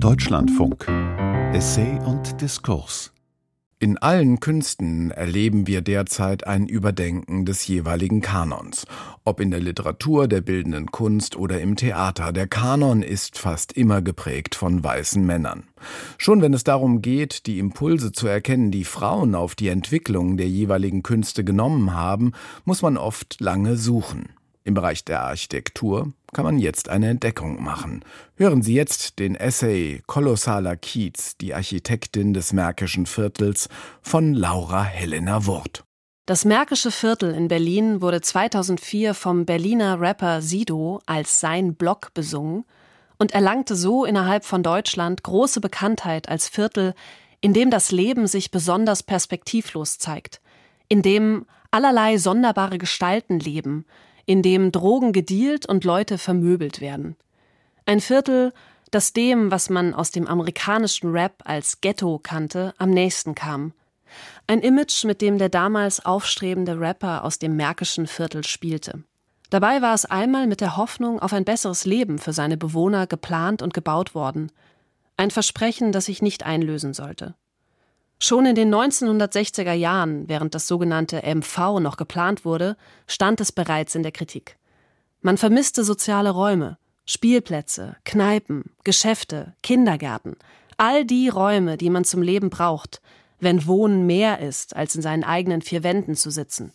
Deutschlandfunk 0.00 0.86
Essay 1.52 1.98
und 2.06 2.40
Diskurs 2.40 3.12
in 3.80 3.96
allen 3.98 4.40
Künsten 4.40 5.12
erleben 5.12 5.68
wir 5.68 5.82
derzeit 5.82 6.46
ein 6.46 6.66
Überdenken 6.66 7.44
des 7.44 7.66
jeweiligen 7.68 8.20
Kanons. 8.20 8.86
Ob 9.24 9.40
in 9.40 9.52
der 9.52 9.60
Literatur, 9.60 10.26
der 10.26 10.40
bildenden 10.40 10.90
Kunst 10.90 11.36
oder 11.36 11.60
im 11.60 11.76
Theater, 11.76 12.32
der 12.32 12.48
Kanon 12.48 13.02
ist 13.02 13.38
fast 13.38 13.72
immer 13.72 14.02
geprägt 14.02 14.56
von 14.56 14.82
weißen 14.82 15.24
Männern. 15.24 15.64
Schon 16.16 16.42
wenn 16.42 16.54
es 16.54 16.64
darum 16.64 17.02
geht, 17.02 17.46
die 17.46 17.60
Impulse 17.60 18.10
zu 18.10 18.26
erkennen, 18.26 18.72
die 18.72 18.84
Frauen 18.84 19.36
auf 19.36 19.54
die 19.54 19.68
Entwicklung 19.68 20.36
der 20.36 20.48
jeweiligen 20.48 21.04
Künste 21.04 21.44
genommen 21.44 21.94
haben, 21.94 22.32
muss 22.64 22.82
man 22.82 22.96
oft 22.96 23.40
lange 23.40 23.76
suchen. 23.76 24.30
Im 24.64 24.74
Bereich 24.74 25.04
der 25.04 25.22
Architektur 25.22 26.12
kann 26.32 26.44
man 26.44 26.58
jetzt 26.58 26.88
eine 26.88 27.08
Entdeckung 27.08 27.62
machen. 27.62 28.04
Hören 28.36 28.62
Sie 28.62 28.74
jetzt 28.74 29.18
den 29.18 29.34
Essay 29.34 30.02
Kolossaler 30.06 30.76
Kiez, 30.76 31.36
die 31.38 31.54
Architektin 31.54 32.34
des 32.34 32.52
Märkischen 32.52 33.06
Viertels 33.06 33.68
von 34.02 34.34
Laura 34.34 34.84
Helena 34.84 35.46
Wurth. 35.46 35.84
Das 36.26 36.44
Märkische 36.44 36.90
Viertel 36.90 37.32
in 37.32 37.48
Berlin 37.48 38.02
wurde 38.02 38.20
2004 38.20 39.14
vom 39.14 39.46
Berliner 39.46 39.98
Rapper 39.98 40.42
Sido 40.42 41.00
als 41.06 41.40
sein 41.40 41.74
Block 41.74 42.12
besungen 42.12 42.64
und 43.18 43.32
erlangte 43.32 43.74
so 43.74 44.04
innerhalb 44.04 44.44
von 44.44 44.62
Deutschland 44.62 45.22
große 45.22 45.60
Bekanntheit 45.60 46.28
als 46.28 46.46
Viertel, 46.48 46.94
in 47.40 47.54
dem 47.54 47.70
das 47.70 47.92
Leben 47.92 48.26
sich 48.26 48.50
besonders 48.50 49.02
perspektivlos 49.02 49.98
zeigt, 49.98 50.40
in 50.88 51.00
dem 51.00 51.46
allerlei 51.70 52.18
sonderbare 52.18 52.78
Gestalten 52.78 53.38
leben, 53.38 53.86
in 54.28 54.42
dem 54.42 54.72
Drogen 54.72 55.14
gedealt 55.14 55.64
und 55.64 55.84
Leute 55.84 56.18
vermöbelt 56.18 56.82
werden. 56.82 57.16
Ein 57.86 58.02
Viertel, 58.02 58.52
das 58.90 59.14
dem, 59.14 59.50
was 59.50 59.70
man 59.70 59.94
aus 59.94 60.10
dem 60.10 60.26
amerikanischen 60.26 61.10
Rap 61.10 61.42
als 61.46 61.80
Ghetto 61.80 62.18
kannte, 62.18 62.74
am 62.76 62.90
nächsten 62.90 63.34
kam. 63.34 63.72
Ein 64.46 64.60
Image, 64.60 65.04
mit 65.04 65.22
dem 65.22 65.38
der 65.38 65.48
damals 65.48 66.04
aufstrebende 66.04 66.78
Rapper 66.78 67.24
aus 67.24 67.38
dem 67.38 67.56
märkischen 67.56 68.06
Viertel 68.06 68.44
spielte. 68.44 69.02
Dabei 69.48 69.80
war 69.80 69.94
es 69.94 70.04
einmal 70.04 70.46
mit 70.46 70.60
der 70.60 70.76
Hoffnung 70.76 71.20
auf 71.20 71.32
ein 71.32 71.46
besseres 71.46 71.86
Leben 71.86 72.18
für 72.18 72.34
seine 72.34 72.58
Bewohner 72.58 73.06
geplant 73.06 73.62
und 73.62 73.72
gebaut 73.72 74.14
worden. 74.14 74.52
Ein 75.16 75.30
Versprechen, 75.30 75.90
das 75.90 76.04
sich 76.04 76.20
nicht 76.20 76.44
einlösen 76.44 76.92
sollte. 76.92 77.34
Schon 78.20 78.46
in 78.46 78.56
den 78.56 78.74
1960er 78.74 79.72
Jahren, 79.72 80.28
während 80.28 80.54
das 80.54 80.66
sogenannte 80.66 81.22
MV 81.22 81.78
noch 81.80 81.96
geplant 81.96 82.44
wurde, 82.44 82.76
stand 83.06 83.40
es 83.40 83.52
bereits 83.52 83.94
in 83.94 84.02
der 84.02 84.12
Kritik. 84.12 84.56
Man 85.20 85.38
vermisste 85.38 85.84
soziale 85.84 86.30
Räume, 86.30 86.78
Spielplätze, 87.06 87.96
Kneipen, 88.04 88.72
Geschäfte, 88.82 89.54
Kindergärten, 89.62 90.36
all 90.76 91.04
die 91.04 91.28
Räume, 91.28 91.76
die 91.76 91.90
man 91.90 92.04
zum 92.04 92.22
Leben 92.22 92.50
braucht, 92.50 93.00
wenn 93.40 93.66
Wohnen 93.66 94.06
mehr 94.06 94.40
ist, 94.40 94.74
als 94.74 94.96
in 94.96 95.02
seinen 95.02 95.24
eigenen 95.24 95.62
vier 95.62 95.82
Wänden 95.84 96.16
zu 96.16 96.30
sitzen. 96.30 96.72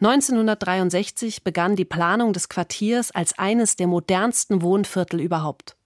1963 0.00 1.44
begann 1.44 1.76
die 1.76 1.84
Planung 1.84 2.32
des 2.32 2.48
Quartiers 2.48 3.10
als 3.10 3.38
eines 3.38 3.76
der 3.76 3.86
modernsten 3.86 4.62
Wohnviertel 4.62 5.20
überhaupt. 5.20 5.76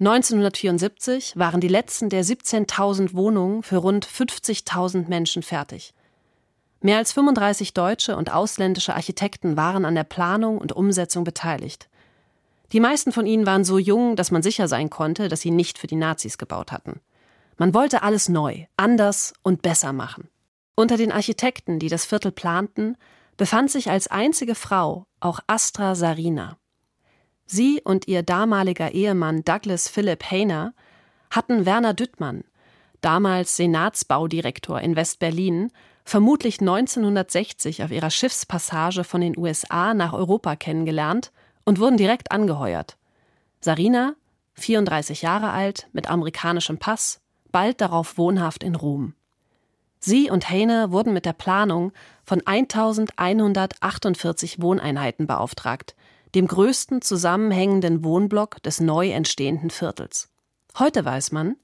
1974 0.00 1.36
waren 1.36 1.60
die 1.60 1.68
letzten 1.68 2.08
der 2.08 2.24
17.000 2.24 3.12
Wohnungen 3.12 3.62
für 3.62 3.76
rund 3.76 4.06
50.000 4.06 5.08
Menschen 5.08 5.42
fertig. 5.42 5.92
Mehr 6.80 6.96
als 6.96 7.12
35 7.12 7.74
deutsche 7.74 8.16
und 8.16 8.32
ausländische 8.32 8.94
Architekten 8.94 9.58
waren 9.58 9.84
an 9.84 9.94
der 9.94 10.04
Planung 10.04 10.56
und 10.56 10.72
Umsetzung 10.72 11.24
beteiligt. 11.24 11.90
Die 12.72 12.80
meisten 12.80 13.12
von 13.12 13.26
ihnen 13.26 13.44
waren 13.44 13.62
so 13.62 13.76
jung, 13.76 14.16
dass 14.16 14.30
man 14.30 14.42
sicher 14.42 14.68
sein 14.68 14.88
konnte, 14.88 15.28
dass 15.28 15.42
sie 15.42 15.50
nicht 15.50 15.76
für 15.76 15.86
die 15.86 15.96
Nazis 15.96 16.38
gebaut 16.38 16.72
hatten. 16.72 17.00
Man 17.58 17.74
wollte 17.74 18.02
alles 18.02 18.30
neu, 18.30 18.64
anders 18.78 19.34
und 19.42 19.60
besser 19.60 19.92
machen. 19.92 20.30
Unter 20.76 20.96
den 20.96 21.12
Architekten, 21.12 21.78
die 21.78 21.90
das 21.90 22.06
Viertel 22.06 22.32
planten, 22.32 22.96
befand 23.36 23.70
sich 23.70 23.90
als 23.90 24.06
einzige 24.06 24.54
Frau 24.54 25.04
auch 25.20 25.40
Astra 25.46 25.94
Sarina. 25.94 26.56
Sie 27.52 27.80
und 27.82 28.06
ihr 28.06 28.22
damaliger 28.22 28.92
Ehemann 28.92 29.42
Douglas 29.42 29.88
Philip 29.88 30.22
Hayner 30.30 30.72
hatten 31.32 31.66
Werner 31.66 31.94
Düttmann, 31.94 32.44
damals 33.00 33.56
Senatsbaudirektor 33.56 34.80
in 34.80 34.94
West-Berlin, 34.94 35.72
vermutlich 36.04 36.60
1960 36.60 37.82
auf 37.82 37.90
ihrer 37.90 38.10
Schiffspassage 38.10 39.02
von 39.02 39.20
den 39.20 39.36
USA 39.36 39.94
nach 39.94 40.12
Europa 40.12 40.54
kennengelernt 40.54 41.32
und 41.64 41.80
wurden 41.80 41.96
direkt 41.96 42.30
angeheuert. 42.30 42.96
Sarina, 43.60 44.14
34 44.54 45.22
Jahre 45.22 45.50
alt, 45.50 45.88
mit 45.92 46.08
amerikanischem 46.08 46.78
Pass, 46.78 47.20
bald 47.50 47.80
darauf 47.80 48.16
wohnhaft 48.16 48.62
in 48.62 48.76
Rom. 48.76 49.14
Sie 49.98 50.30
und 50.30 50.48
Hayner 50.48 50.92
wurden 50.92 51.12
mit 51.12 51.26
der 51.26 51.32
Planung 51.32 51.90
von 52.22 52.46
1148 52.46 54.62
Wohneinheiten 54.62 55.26
beauftragt, 55.26 55.96
dem 56.34 56.46
größten 56.46 57.02
zusammenhängenden 57.02 58.04
Wohnblock 58.04 58.62
des 58.62 58.80
neu 58.80 59.10
entstehenden 59.10 59.70
Viertels. 59.70 60.28
Heute 60.78 61.04
weiß 61.04 61.32
man, 61.32 61.56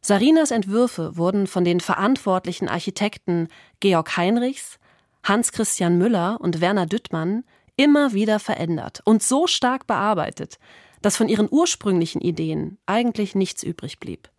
Sarinas 0.00 0.50
Entwürfe 0.50 1.16
wurden 1.16 1.46
von 1.46 1.64
den 1.64 1.80
verantwortlichen 1.80 2.68
Architekten 2.68 3.48
Georg 3.80 4.16
Heinrichs, 4.16 4.78
Hans 5.24 5.50
Christian 5.50 5.98
Müller 5.98 6.38
und 6.40 6.60
Werner 6.60 6.86
Düttmann 6.86 7.44
immer 7.76 8.12
wieder 8.12 8.38
verändert 8.38 9.00
und 9.04 9.22
so 9.22 9.46
stark 9.46 9.86
bearbeitet, 9.86 10.58
dass 11.02 11.16
von 11.16 11.28
ihren 11.28 11.48
ursprünglichen 11.50 12.20
Ideen 12.20 12.78
eigentlich 12.86 13.34
nichts 13.34 13.62
übrig 13.62 13.98
blieb. 13.98 14.30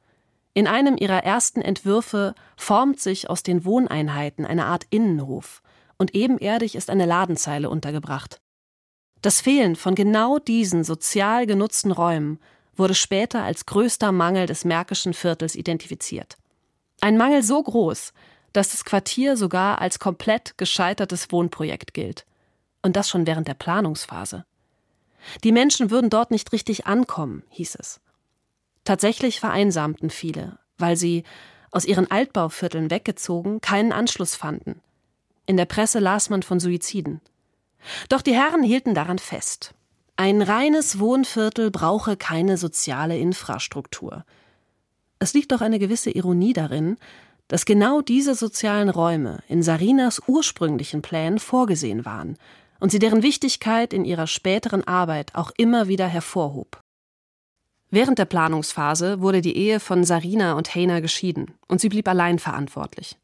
In 0.53 0.67
einem 0.67 0.97
ihrer 0.97 1.23
ersten 1.23 1.61
Entwürfe 1.61 2.33
formt 2.55 2.99
sich 2.99 3.29
aus 3.29 3.43
den 3.43 3.63
Wohneinheiten 3.63 4.45
eine 4.45 4.65
Art 4.65 4.85
Innenhof 4.89 5.61
und 5.97 6.15
ebenerdig 6.15 6.75
ist 6.75 6.89
eine 6.89 7.05
Ladenzeile 7.05 7.69
untergebracht. 7.69 8.39
Das 9.21 9.41
Fehlen 9.41 9.75
von 9.75 9.95
genau 9.95 10.39
diesen 10.39 10.83
sozial 10.83 11.45
genutzten 11.45 11.91
Räumen 11.91 12.39
wurde 12.75 12.93
später 12.93 13.43
als 13.43 13.65
größter 13.65 14.11
Mangel 14.11 14.45
des 14.45 14.63
Märkischen 14.63 15.13
Viertels 15.13 15.55
identifiziert. 15.55 16.37
Ein 17.01 17.17
Mangel 17.17 17.43
so 17.43 17.61
groß, 17.61 18.13
dass 18.53 18.71
das 18.71 18.85
Quartier 18.85 19.37
sogar 19.37 19.81
als 19.81 19.99
komplett 19.99 20.57
gescheitertes 20.57 21.31
Wohnprojekt 21.31 21.93
gilt. 21.93 22.25
Und 22.81 22.95
das 22.95 23.09
schon 23.09 23.27
während 23.27 23.47
der 23.47 23.55
Planungsphase. 23.55 24.45
Die 25.43 25.51
Menschen 25.51 25.89
würden 25.89 26.09
dort 26.09 26.31
nicht 26.31 26.51
richtig 26.53 26.85
ankommen, 26.85 27.43
hieß 27.49 27.75
es. 27.79 27.99
Tatsächlich 28.83 29.39
vereinsamten 29.39 30.09
viele, 30.09 30.59
weil 30.77 30.95
sie, 30.95 31.23
aus 31.71 31.85
ihren 31.85 32.09
Altbauvierteln 32.09 32.89
weggezogen, 32.89 33.59
keinen 33.59 33.91
Anschluss 33.91 34.35
fanden. 34.35 34.81
In 35.45 35.57
der 35.57 35.65
Presse 35.65 35.99
las 35.99 36.29
man 36.29 36.43
von 36.43 36.59
Suiziden. 36.59 37.19
Doch 38.09 38.21
die 38.21 38.33
Herren 38.33 38.63
hielten 38.63 38.93
daran 38.93 39.19
fest. 39.19 39.73
Ein 40.15 40.41
reines 40.41 40.99
Wohnviertel 40.99 41.69
brauche 41.71 42.17
keine 42.17 42.57
soziale 42.57 43.17
Infrastruktur. 43.17 44.25
Es 45.19 45.33
liegt 45.33 45.51
doch 45.51 45.61
eine 45.61 45.79
gewisse 45.79 46.09
Ironie 46.09 46.53
darin, 46.53 46.97
dass 47.47 47.65
genau 47.65 48.01
diese 48.01 48.35
sozialen 48.35 48.89
Räume 48.89 49.39
in 49.47 49.63
Sarinas 49.63 50.21
ursprünglichen 50.27 51.01
Plänen 51.01 51.39
vorgesehen 51.39 52.05
waren 52.05 52.37
und 52.79 52.91
sie 52.91 52.99
deren 52.99 53.23
Wichtigkeit 53.23 53.93
in 53.93 54.05
ihrer 54.05 54.27
späteren 54.27 54.83
Arbeit 54.83 55.35
auch 55.35 55.51
immer 55.57 55.87
wieder 55.87 56.07
hervorhob. 56.07 56.81
Während 57.89 58.19
der 58.19 58.25
Planungsphase 58.25 59.21
wurde 59.21 59.41
die 59.41 59.55
Ehe 59.55 59.79
von 59.79 60.03
Sarina 60.03 60.53
und 60.53 60.75
Heiner 60.75 60.99
geschieden 60.99 61.53
und 61.67 61.79
sie 61.79 61.89
blieb 61.89 62.07
allein 62.07 62.37
verantwortlich. 62.37 63.17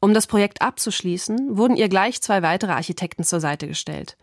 Um 0.00 0.14
das 0.14 0.26
Projekt 0.26 0.62
abzuschließen, 0.62 1.56
wurden 1.56 1.76
ihr 1.76 1.88
gleich 1.88 2.22
zwei 2.22 2.42
weitere 2.42 2.72
Architekten 2.72 3.24
zur 3.24 3.40
Seite 3.40 3.66
gestellt. 3.66 4.16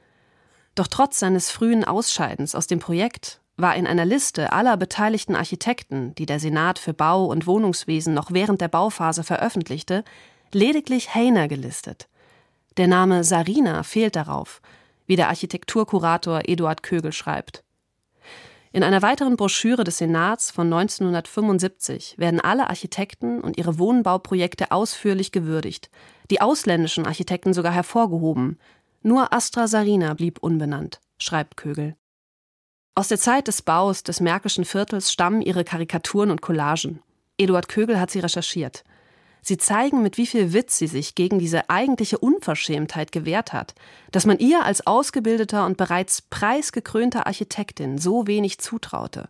Doch 0.74 0.88
trotz 0.88 1.19
seines 1.19 1.52
frühen 1.52 1.84
Ausscheidens 1.84 2.56
aus 2.56 2.68
dem 2.68 2.80
Projekt 2.80 3.41
war 3.58 3.75
in 3.75 3.88
einer 3.88 4.06
Liste 4.06 4.52
aller 4.52 4.78
beteiligten 4.78 5.35
Architekten, 5.35 6.14
die 6.16 6.25
der 6.25 6.40
Senat 6.40 6.79
für 6.79 6.94
Bau- 6.94 7.26
und 7.26 7.47
Wohnungswesen 7.47 8.14
noch 8.14 8.32
während 8.32 8.61
der 8.61 8.67
Bauphase 8.67 9.23
veröffentlichte, 9.23 10.03
lediglich 10.52 11.16
Heiner 11.16 11.47
gelistet. 11.47 12.08
Der 12.78 12.88
Name 12.88 13.23
Sarina 13.23 13.84
fehlt 13.84 14.16
darauf, 14.16 14.61
wie 15.08 15.16
der 15.16 15.29
Architekturkurator 15.29 16.41
Eduard 16.46 16.84
Kögel 16.84 17.14
schreibt. 17.14 17.65
In 18.75 18.83
einer 18.83 19.01
weiteren 19.01 19.37
Broschüre 19.37 19.85
des 19.85 19.99
Senats 19.99 20.51
von 20.51 20.67
1975 20.67 22.16
werden 22.17 22.41
alle 22.41 22.69
Architekten 22.69 23.39
und 23.39 23.57
ihre 23.57 23.79
Wohnbauprojekte 23.79 24.72
ausführlich 24.72 25.31
gewürdigt, 25.31 25.89
die 26.29 26.41
ausländischen 26.41 27.05
Architekten 27.05 27.53
sogar 27.53 27.72
hervorgehoben. 27.72 28.59
Nur 29.01 29.31
Astra 29.31 29.67
Sarina 29.67 30.13
blieb 30.13 30.39
unbenannt, 30.43 30.99
schreibt 31.17 31.55
Kögel. 31.55 31.95
Aus 32.95 33.07
der 33.07 33.17
Zeit 33.17 33.47
des 33.47 33.61
Baus 33.61 34.03
des 34.03 34.19
Märkischen 34.19 34.66
Viertels 34.66 35.09
stammen 35.09 35.41
ihre 35.41 35.63
Karikaturen 35.63 36.29
und 36.29 36.41
Collagen. 36.41 37.01
Eduard 37.37 37.69
Kögel 37.69 37.97
hat 37.97 38.11
sie 38.11 38.19
recherchiert. 38.19 38.83
Sie 39.47 39.58
zeigen, 39.58 40.02
mit 40.02 40.18
wie 40.18 40.26
viel 40.26 40.53
Witz 40.53 40.80
sie 40.80 40.88
sich 40.88 41.14
gegen 41.14 41.38
diese 41.38 41.70
eigentliche 41.70 42.18
Unverschämtheit 42.18 43.12
gewehrt 43.12 43.53
hat, 43.53 43.76
dass 44.12 44.26
man 44.26 44.40
ihr 44.40 44.66
als 44.66 44.88
ausgebildeter 44.88 45.68
und 45.68 45.78
bereits 45.78 46.24
preisgekrönter 46.24 47.28
Architektin 47.28 48.00
so 48.00 48.26
wenig 48.26 48.58
zutraute. 48.58 49.30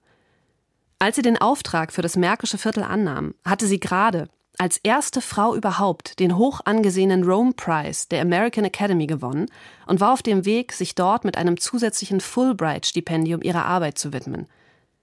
Als 1.00 1.18
sie 1.18 1.22
den 1.22 1.38
Auftrag 1.38 1.92
für 1.92 2.02
das 2.02 2.16
Märkische 2.16 2.58
Viertel 2.58 2.84
annahm, 2.84 3.36
hatte 3.44 3.68
sie 3.68 3.82
gerade 3.82 4.30
als 4.58 4.78
erste 4.78 5.20
Frau 5.20 5.54
überhaupt 5.54 6.18
den 6.22 6.38
hoch 6.38 6.62
angesehenen 6.64 7.26
Rome 7.26 7.52
Prize 7.52 8.08
der 8.10 8.22
American 8.22 8.64
Academy 8.64 9.08
gewonnen 9.08 9.48
und 9.86 10.00
war 10.00 10.14
auf 10.14 10.24
dem 10.24 10.46
Weg, 10.46 10.72
sich 10.72 10.96
dort 10.96 11.26
mit 11.26 11.36
einem 11.36 11.60
zusätzlichen 11.60 12.22
Fulbright-Stipendium 12.22 13.42
ihrer 13.42 13.66
Arbeit 13.66 13.98
zu 13.98 14.14
widmen. 14.14 14.48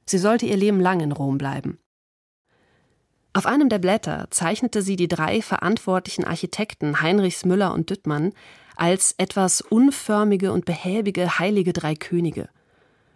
Sie 0.07 0.17
sollte 0.17 0.47
ihr 0.47 0.57
Leben 0.57 0.81
lang 0.81 1.01
in 1.01 1.13
Rom 1.13 1.37
bleiben. 1.37 1.79
Auf 3.33 3.47
einem 3.47 3.69
der 3.69 3.79
Blätter 3.79 4.27
zeichnete 4.31 4.83
sie 4.83 4.97
die 4.97 5.09
drei 5.09 5.41
verantwortlichen 5.41 6.25
Architekten 6.25 7.01
Heinrichs 7.01 7.45
Müller 7.45 7.73
und 7.73 7.91
Düttmann 7.91 8.33
als 8.77 9.15
etwas 9.19 9.61
unförmige 9.61 10.53
und 10.53 10.65
behäbige 10.65 11.39
heilige 11.39 11.73
drei 11.73 11.95
Könige– 11.95 12.49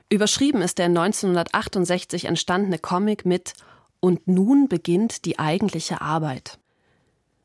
Überschrieben 0.09 0.63
ist 0.63 0.79
der 0.79 0.87
1968 0.87 2.27
entstandene 2.27 2.79
Comic 2.79 3.27
mit 3.27 3.55
Und 3.99 4.29
nun 4.29 4.69
beginnt 4.69 5.25
die 5.25 5.39
eigentliche 5.41 6.01
Arbeit. 6.01 6.59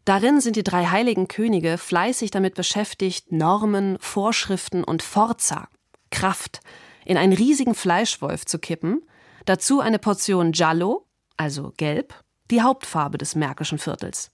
Darin 0.05 0.41
sind 0.41 0.55
die 0.55 0.63
drei 0.63 0.85
heiligen 0.85 1.27
Könige 1.27 1.77
fleißig 1.79 2.29
damit 2.29 2.53
beschäftigt, 2.53 3.31
Normen, 3.31 3.97
Vorschriften 3.99 4.83
und 4.83 5.01
Forza, 5.01 5.69
Kraft, 6.11 6.59
in 7.03 7.17
einen 7.17 7.33
riesigen 7.33 7.73
Fleischwolf 7.73 8.45
zu 8.45 8.59
kippen, 8.59 9.01
dazu 9.45 9.79
eine 9.79 9.97
Portion 9.97 10.51
Giallo, 10.51 11.07
also 11.37 11.73
Gelb, 11.77 12.13
die 12.51 12.61
Hauptfarbe 12.61 13.17
des 13.17 13.35
märkischen 13.35 13.77
Viertels. 13.79 14.31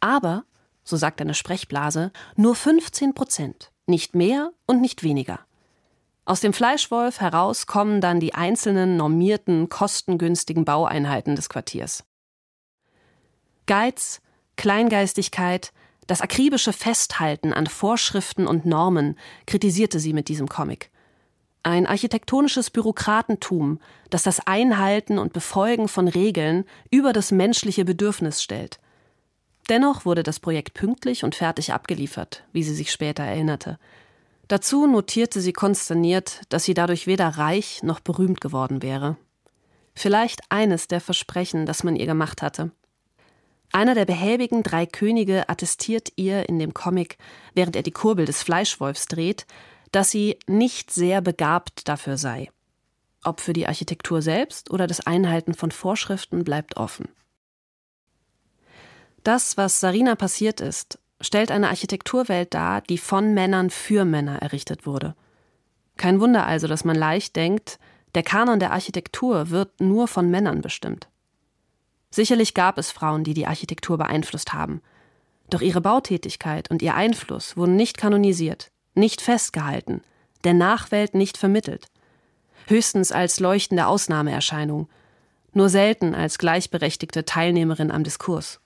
Aber, 0.00 0.44
so 0.84 0.96
sagt 0.96 1.20
eine 1.20 1.34
Sprechblase, 1.34 2.12
nur 2.36 2.54
15 2.54 3.14
Prozent, 3.14 3.72
nicht 3.86 4.14
mehr 4.14 4.52
und 4.66 4.80
nicht 4.80 5.02
weniger. 5.02 5.40
Aus 6.24 6.40
dem 6.40 6.52
Fleischwolf 6.52 7.20
heraus 7.20 7.66
kommen 7.66 8.00
dann 8.00 8.20
die 8.20 8.34
einzelnen 8.34 8.96
normierten, 8.96 9.68
kostengünstigen 9.68 10.64
Baueinheiten 10.64 11.34
des 11.34 11.48
Quartiers. 11.48 12.04
Geiz, 13.66 14.20
Kleingeistigkeit, 14.56 15.72
das 16.06 16.20
akribische 16.20 16.72
Festhalten 16.72 17.52
an 17.52 17.66
Vorschriften 17.66 18.46
und 18.46 18.66
Normen 18.66 19.18
kritisierte 19.46 19.98
sie 19.98 20.12
mit 20.12 20.28
diesem 20.28 20.48
Comic. 20.48 20.91
Ein 21.64 21.86
architektonisches 21.86 22.70
Bürokratentum, 22.70 23.80
das 24.10 24.24
das 24.24 24.46
Einhalten 24.46 25.18
und 25.18 25.32
Befolgen 25.32 25.86
von 25.86 26.08
Regeln 26.08 26.64
über 26.90 27.12
das 27.12 27.30
menschliche 27.30 27.84
Bedürfnis 27.84 28.42
stellt. 28.42 28.80
Dennoch 29.68 30.04
wurde 30.04 30.24
das 30.24 30.40
Projekt 30.40 30.74
pünktlich 30.74 31.22
und 31.22 31.36
fertig 31.36 31.72
abgeliefert, 31.72 32.44
wie 32.52 32.64
sie 32.64 32.74
sich 32.74 32.90
später 32.90 33.22
erinnerte. 33.22 33.78
Dazu 34.48 34.88
notierte 34.88 35.40
sie 35.40 35.52
konsterniert, 35.52 36.40
dass 36.48 36.64
sie 36.64 36.74
dadurch 36.74 37.06
weder 37.06 37.28
reich 37.28 37.82
noch 37.84 38.00
berühmt 38.00 38.40
geworden 38.40 38.82
wäre. 38.82 39.16
Vielleicht 39.94 40.40
eines 40.48 40.88
der 40.88 41.00
Versprechen, 41.00 41.64
das 41.64 41.84
man 41.84 41.94
ihr 41.94 42.06
gemacht 42.06 42.42
hatte. 42.42 42.72
Einer 43.70 43.94
der 43.94 44.04
behäbigen 44.04 44.62
drei 44.62 44.84
Könige 44.84 45.48
attestiert 45.48 46.12
ihr 46.16 46.48
in 46.48 46.58
dem 46.58 46.74
Comic, 46.74 47.16
während 47.54 47.76
er 47.76 47.82
die 47.82 47.92
Kurbel 47.92 48.26
des 48.26 48.42
Fleischwolfs 48.42 49.06
dreht, 49.06 49.46
dass 49.92 50.10
sie 50.10 50.38
nicht 50.46 50.90
sehr 50.90 51.20
begabt 51.20 51.88
dafür 51.88 52.16
sei. 52.16 52.50
Ob 53.22 53.40
für 53.40 53.52
die 53.52 53.68
Architektur 53.68 54.20
selbst 54.20 54.70
oder 54.70 54.86
das 54.86 55.06
Einhalten 55.06 55.54
von 55.54 55.70
Vorschriften 55.70 56.42
bleibt 56.42 56.76
offen. 56.76 57.08
Das, 59.22 59.56
was 59.56 59.78
Sarina 59.78 60.16
passiert 60.16 60.60
ist, 60.60 60.98
stellt 61.20 61.52
eine 61.52 61.68
Architekturwelt 61.68 62.52
dar, 62.52 62.80
die 62.80 62.98
von 62.98 63.34
Männern 63.34 63.70
für 63.70 64.04
Männer 64.04 64.42
errichtet 64.42 64.86
wurde. 64.86 65.14
Kein 65.96 66.20
Wunder 66.20 66.46
also, 66.46 66.66
dass 66.66 66.84
man 66.84 66.96
leicht 66.96 67.36
denkt, 67.36 67.78
der 68.14 68.24
Kanon 68.24 68.58
der 68.58 68.72
Architektur 68.72 69.50
wird 69.50 69.80
nur 69.80 70.08
von 70.08 70.30
Männern 70.30 70.60
bestimmt. 70.60 71.08
Sicherlich 72.10 72.54
gab 72.54 72.76
es 72.76 72.90
Frauen, 72.90 73.24
die 73.24 73.34
die 73.34 73.46
Architektur 73.46 73.98
beeinflusst 73.98 74.52
haben. 74.52 74.82
Doch 75.48 75.60
ihre 75.60 75.80
Bautätigkeit 75.80 76.70
und 76.70 76.82
ihr 76.82 76.94
Einfluss 76.94 77.56
wurden 77.56 77.76
nicht 77.76 77.96
kanonisiert, 77.96 78.70
nicht 78.94 79.20
festgehalten, 79.20 80.02
der 80.44 80.54
Nachwelt 80.54 81.14
nicht 81.14 81.38
vermittelt. 81.38 81.86
Höchstens 82.66 83.12
als 83.12 83.40
leuchtende 83.40 83.86
Ausnahmeerscheinung, 83.86 84.88
nur 85.52 85.68
selten 85.68 86.14
als 86.14 86.38
gleichberechtigte 86.38 87.24
Teilnehmerin 87.24 87.90
am 87.90 88.04
Diskurs. 88.04 88.60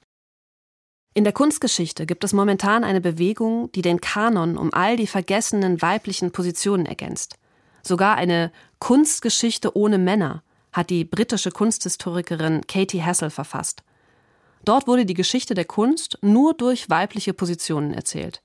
In 1.14 1.24
der 1.24 1.32
Kunstgeschichte 1.32 2.04
gibt 2.04 2.24
es 2.24 2.34
momentan 2.34 2.84
eine 2.84 3.00
Bewegung, 3.00 3.72
die 3.72 3.80
den 3.80 4.02
Kanon 4.02 4.58
um 4.58 4.72
all 4.74 4.96
die 4.96 5.06
vergessenen 5.06 5.80
weiblichen 5.80 6.30
Positionen 6.30 6.84
ergänzt. 6.84 7.36
Sogar 7.82 8.16
eine 8.16 8.52
Kunstgeschichte 8.80 9.76
ohne 9.76 9.96
Männer 9.96 10.42
hat 10.72 10.90
die 10.90 11.04
britische 11.04 11.50
Kunsthistorikerin 11.50 12.66
Katie 12.66 13.02
Hassel 13.02 13.30
verfasst. 13.30 13.82
Dort 14.64 14.86
wurde 14.86 15.06
die 15.06 15.14
Geschichte 15.14 15.54
der 15.54 15.64
Kunst 15.64 16.18
nur 16.20 16.52
durch 16.52 16.90
weibliche 16.90 17.32
Positionen 17.32 17.94
erzählt. 17.94 18.42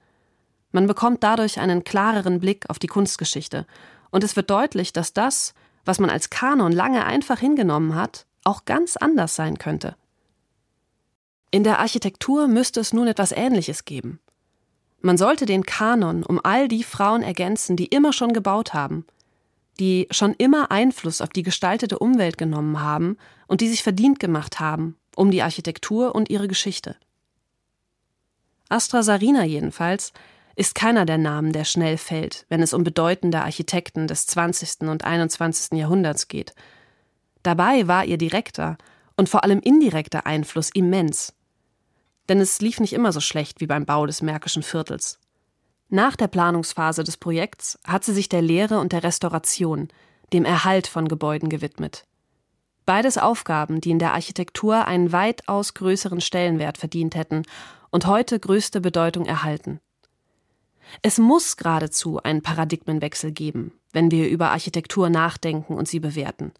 Man 0.71 0.87
bekommt 0.87 1.23
dadurch 1.23 1.59
einen 1.59 1.83
klareren 1.83 2.39
Blick 2.39 2.69
auf 2.69 2.79
die 2.79 2.87
Kunstgeschichte 2.87 3.65
und 4.09 4.23
es 4.23 4.35
wird 4.35 4.49
deutlich, 4.49 4.93
dass 4.93 5.13
das, 5.13 5.53
was 5.85 5.99
man 5.99 6.09
als 6.09 6.29
Kanon 6.29 6.71
lange 6.71 7.05
einfach 7.05 7.39
hingenommen 7.39 7.95
hat, 7.95 8.25
auch 8.43 8.65
ganz 8.65 8.97
anders 8.97 9.35
sein 9.35 9.57
könnte. 9.57 9.95
In 11.51 11.63
der 11.63 11.79
Architektur 11.79 12.47
müsste 12.47 12.79
es 12.79 12.93
nun 12.93 13.07
etwas 13.07 13.31
Ähnliches 13.31 13.85
geben. 13.85 14.19
Man 15.01 15.17
sollte 15.17 15.45
den 15.45 15.65
Kanon 15.65 16.23
um 16.23 16.39
all 16.43 16.67
die 16.67 16.83
Frauen 16.83 17.23
ergänzen, 17.23 17.75
die 17.75 17.87
immer 17.87 18.13
schon 18.13 18.33
gebaut 18.33 18.73
haben, 18.73 19.05
die 19.79 20.07
schon 20.11 20.33
immer 20.33 20.71
Einfluss 20.71 21.21
auf 21.21 21.29
die 21.29 21.43
gestaltete 21.43 21.99
Umwelt 21.99 22.37
genommen 22.37 22.79
haben 22.81 23.17
und 23.47 23.61
die 23.61 23.67
sich 23.67 23.83
verdient 23.83 24.19
gemacht 24.19 24.59
haben 24.59 24.95
um 25.15 25.31
die 25.31 25.41
Architektur 25.41 26.15
und 26.15 26.29
ihre 26.29 26.47
Geschichte. 26.47 26.95
Astra 28.69 29.03
Sarina 29.03 29.43
jedenfalls 29.43 30.13
ist 30.55 30.75
keiner 30.75 31.05
der 31.05 31.17
Namen, 31.17 31.53
der 31.53 31.63
schnell 31.63 31.97
fällt, 31.97 32.45
wenn 32.49 32.61
es 32.61 32.73
um 32.73 32.83
bedeutende 32.83 33.41
Architekten 33.41 34.07
des 34.07 34.27
20. 34.27 34.81
und 34.89 35.05
21. 35.05 35.77
Jahrhunderts 35.77 36.27
geht. 36.27 36.53
Dabei 37.43 37.87
war 37.87 38.05
ihr 38.05 38.17
direkter 38.17 38.77
und 39.15 39.29
vor 39.29 39.43
allem 39.43 39.59
indirekter 39.59 40.25
Einfluss 40.25 40.69
immens. 40.73 41.33
Denn 42.29 42.39
es 42.39 42.61
lief 42.61 42.79
nicht 42.79 42.93
immer 42.93 43.11
so 43.11 43.19
schlecht 43.19 43.61
wie 43.61 43.67
beim 43.67 43.85
Bau 43.85 44.05
des 44.05 44.21
Märkischen 44.21 44.63
Viertels. 44.63 45.19
Nach 45.89 46.15
der 46.15 46.27
Planungsphase 46.27 47.03
des 47.03 47.17
Projekts 47.17 47.77
hat 47.85 48.05
sie 48.05 48.13
sich 48.13 48.29
der 48.29 48.41
Lehre 48.41 48.79
und 48.79 48.93
der 48.93 49.03
Restauration, 49.03 49.89
dem 50.31 50.45
Erhalt 50.45 50.87
von 50.87 51.07
Gebäuden 51.07 51.49
gewidmet. 51.49 52.05
Beides 52.85 53.17
Aufgaben, 53.17 53.81
die 53.81 53.91
in 53.91 53.99
der 53.99 54.13
Architektur 54.13 54.85
einen 54.85 55.11
weitaus 55.11 55.73
größeren 55.73 56.21
Stellenwert 56.21 56.77
verdient 56.77 57.15
hätten 57.15 57.43
und 57.89 58.05
heute 58.05 58.39
größte 58.39 58.81
Bedeutung 58.81 59.25
erhalten. 59.25 59.79
Es 61.01 61.17
muss 61.17 61.57
geradezu 61.57 62.21
einen 62.21 62.41
Paradigmenwechsel 62.41 63.31
geben, 63.31 63.71
wenn 63.91 64.11
wir 64.11 64.29
über 64.29 64.51
Architektur 64.51 65.09
nachdenken 65.09 65.73
und 65.73 65.87
sie 65.87 65.99
bewerten. 65.99 66.51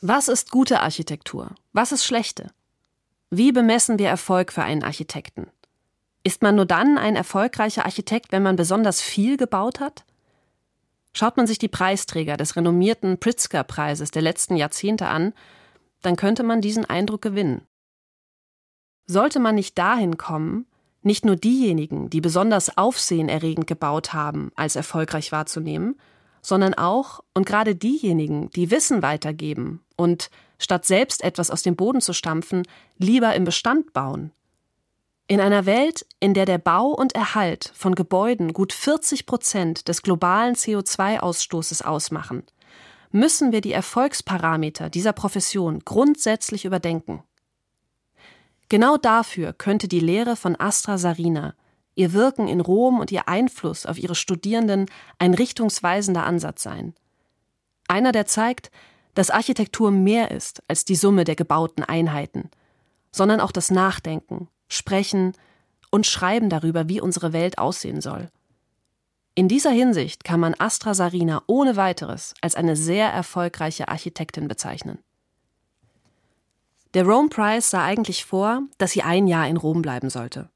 Was 0.00 0.28
ist 0.28 0.50
gute 0.50 0.80
Architektur? 0.80 1.50
Was 1.72 1.92
ist 1.92 2.04
schlechte? 2.04 2.50
Wie 3.30 3.52
bemessen 3.52 3.98
wir 3.98 4.08
Erfolg 4.08 4.52
für 4.52 4.62
einen 4.62 4.82
Architekten? 4.82 5.48
Ist 6.22 6.42
man 6.42 6.56
nur 6.56 6.66
dann 6.66 6.98
ein 6.98 7.16
erfolgreicher 7.16 7.84
Architekt, 7.84 8.32
wenn 8.32 8.42
man 8.42 8.56
besonders 8.56 9.00
viel 9.00 9.36
gebaut 9.36 9.80
hat? 9.80 10.04
Schaut 11.12 11.36
man 11.36 11.46
sich 11.46 11.58
die 11.58 11.68
Preisträger 11.68 12.36
des 12.36 12.56
renommierten 12.56 13.18
Pritzker-Preises 13.18 14.10
der 14.10 14.22
letzten 14.22 14.56
Jahrzehnte 14.56 15.06
an, 15.06 15.32
dann 16.02 16.16
könnte 16.16 16.42
man 16.42 16.60
diesen 16.60 16.84
Eindruck 16.84 17.22
gewinnen. 17.22 17.62
Sollte 19.06 19.38
man 19.38 19.54
nicht 19.54 19.78
dahin 19.78 20.16
kommen, 20.16 20.66
nicht 21.04 21.24
nur 21.24 21.36
diejenigen, 21.36 22.10
die 22.10 22.20
besonders 22.20 22.76
aufsehenerregend 22.76 23.66
gebaut 23.66 24.12
haben, 24.12 24.50
als 24.54 24.76
erfolgreich 24.76 25.32
wahrzunehmen, 25.32 25.96
sondern 26.42 26.74
auch 26.74 27.20
und 27.32 27.46
gerade 27.46 27.74
diejenigen, 27.74 28.50
die 28.50 28.70
Wissen 28.70 29.02
weitergeben 29.02 29.82
und, 29.96 30.30
statt 30.58 30.84
selbst 30.84 31.24
etwas 31.24 31.50
aus 31.50 31.62
dem 31.62 31.76
Boden 31.76 32.00
zu 32.00 32.12
stampfen, 32.12 32.62
lieber 32.98 33.34
im 33.34 33.44
Bestand 33.44 33.92
bauen. 33.92 34.30
In 35.26 35.40
einer 35.40 35.64
Welt, 35.64 36.06
in 36.20 36.34
der 36.34 36.44
der 36.44 36.58
Bau 36.58 36.88
und 36.88 37.14
Erhalt 37.14 37.72
von 37.74 37.94
Gebäuden 37.94 38.52
gut 38.52 38.74
40 38.74 39.24
Prozent 39.24 39.88
des 39.88 40.02
globalen 40.02 40.54
CO2-Ausstoßes 40.54 41.82
ausmachen, 41.82 42.42
müssen 43.10 43.50
wir 43.50 43.62
die 43.62 43.72
Erfolgsparameter 43.72 44.90
dieser 44.90 45.14
Profession 45.14 45.80
grundsätzlich 45.84 46.66
überdenken. 46.66 47.22
Genau 48.68 48.96
dafür 48.96 49.52
könnte 49.52 49.88
die 49.88 50.00
Lehre 50.00 50.36
von 50.36 50.58
Astra 50.58 50.98
Sarina 50.98 51.54
ihr 51.96 52.12
Wirken 52.12 52.48
in 52.48 52.60
Rom 52.60 53.00
und 53.00 53.12
ihr 53.12 53.28
Einfluss 53.28 53.86
auf 53.86 53.98
ihre 53.98 54.14
Studierenden 54.14 54.86
ein 55.18 55.34
richtungsweisender 55.34 56.24
Ansatz 56.24 56.62
sein. 56.62 56.94
Einer, 57.88 58.12
der 58.12 58.26
zeigt, 58.26 58.70
dass 59.14 59.30
Architektur 59.30 59.90
mehr 59.90 60.30
ist 60.30 60.62
als 60.68 60.84
die 60.84 60.96
Summe 60.96 61.24
der 61.24 61.36
gebauten 61.36 61.84
Einheiten, 61.84 62.50
sondern 63.12 63.40
auch 63.40 63.52
das 63.52 63.70
Nachdenken, 63.70 64.48
Sprechen 64.68 65.34
und 65.90 66.06
Schreiben 66.06 66.48
darüber, 66.48 66.88
wie 66.88 67.00
unsere 67.00 67.32
Welt 67.32 67.58
aussehen 67.58 68.00
soll. 68.00 68.30
In 69.36 69.48
dieser 69.48 69.70
Hinsicht 69.70 70.24
kann 70.24 70.40
man 70.40 70.54
Astra 70.58 70.94
Sarina 70.94 71.42
ohne 71.46 71.76
weiteres 71.76 72.34
als 72.40 72.54
eine 72.54 72.76
sehr 72.76 73.08
erfolgreiche 73.08 73.88
Architektin 73.88 74.48
bezeichnen. 74.48 74.98
Der 76.94 77.04
Rome 77.04 77.28
Prize 77.28 77.68
sah 77.68 77.84
eigentlich 77.84 78.24
vor, 78.24 78.62
dass 78.78 78.92
sie 78.92 79.02
ein 79.02 79.26
Jahr 79.26 79.48
in 79.48 79.56
Rom 79.56 79.82
bleiben 79.82 80.10
sollte. 80.10 80.48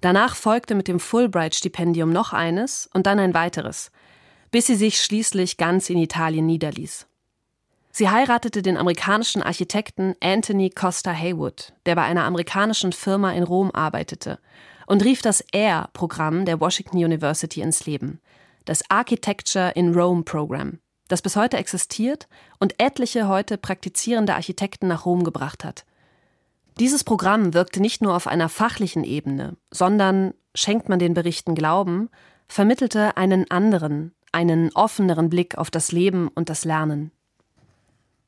Danach 0.00 0.34
folgte 0.34 0.74
mit 0.74 0.88
dem 0.88 0.98
Fulbright-Stipendium 0.98 2.10
noch 2.12 2.32
eines 2.32 2.90
und 2.92 3.06
dann 3.06 3.20
ein 3.20 3.32
weiteres, 3.32 3.92
bis 4.50 4.66
sie 4.66 4.74
sich 4.74 5.00
schließlich 5.00 5.56
ganz 5.56 5.88
in 5.88 5.98
Italien 5.98 6.46
niederließ. 6.46 7.06
Sie 7.92 8.08
heiratete 8.08 8.60
den 8.62 8.76
amerikanischen 8.76 9.40
Architekten 9.40 10.14
Anthony 10.20 10.70
Costa 10.70 11.12
Haywood, 11.12 11.72
der 11.86 11.94
bei 11.94 12.02
einer 12.02 12.24
amerikanischen 12.24 12.92
Firma 12.92 13.32
in 13.32 13.44
Rom 13.44 13.70
arbeitete, 13.72 14.40
und 14.86 15.04
rief 15.04 15.22
das 15.22 15.44
AIR-Programm 15.52 16.44
der 16.44 16.60
Washington 16.60 16.98
University 16.98 17.60
ins 17.60 17.86
Leben, 17.86 18.20
das 18.64 18.82
Architecture 18.88 19.70
in 19.76 19.94
Rome 19.94 20.24
Program, 20.24 20.80
das 21.08 21.22
bis 21.22 21.36
heute 21.36 21.56
existiert 21.56 22.28
und 22.60 22.74
etliche 22.78 23.28
heute 23.28 23.58
praktizierende 23.58 24.34
Architekten 24.34 24.88
nach 24.88 25.04
Rom 25.04 25.24
gebracht 25.24 25.64
hat. 25.64 25.84
Dieses 26.78 27.02
Programm 27.02 27.54
wirkte 27.54 27.80
nicht 27.80 28.02
nur 28.02 28.14
auf 28.14 28.26
einer 28.28 28.48
fachlichen 28.48 29.02
Ebene, 29.02 29.56
sondern, 29.70 30.32
schenkt 30.54 30.88
man 30.88 30.98
den 30.98 31.14
Berichten 31.14 31.54
Glauben, 31.54 32.08
vermittelte 32.46 33.16
einen 33.16 33.50
anderen, 33.50 34.14
einen 34.32 34.70
offeneren 34.74 35.28
Blick 35.28 35.58
auf 35.58 35.70
das 35.70 35.90
Leben 35.90 36.28
und 36.28 36.48
das 36.48 36.64
Lernen. 36.64 37.10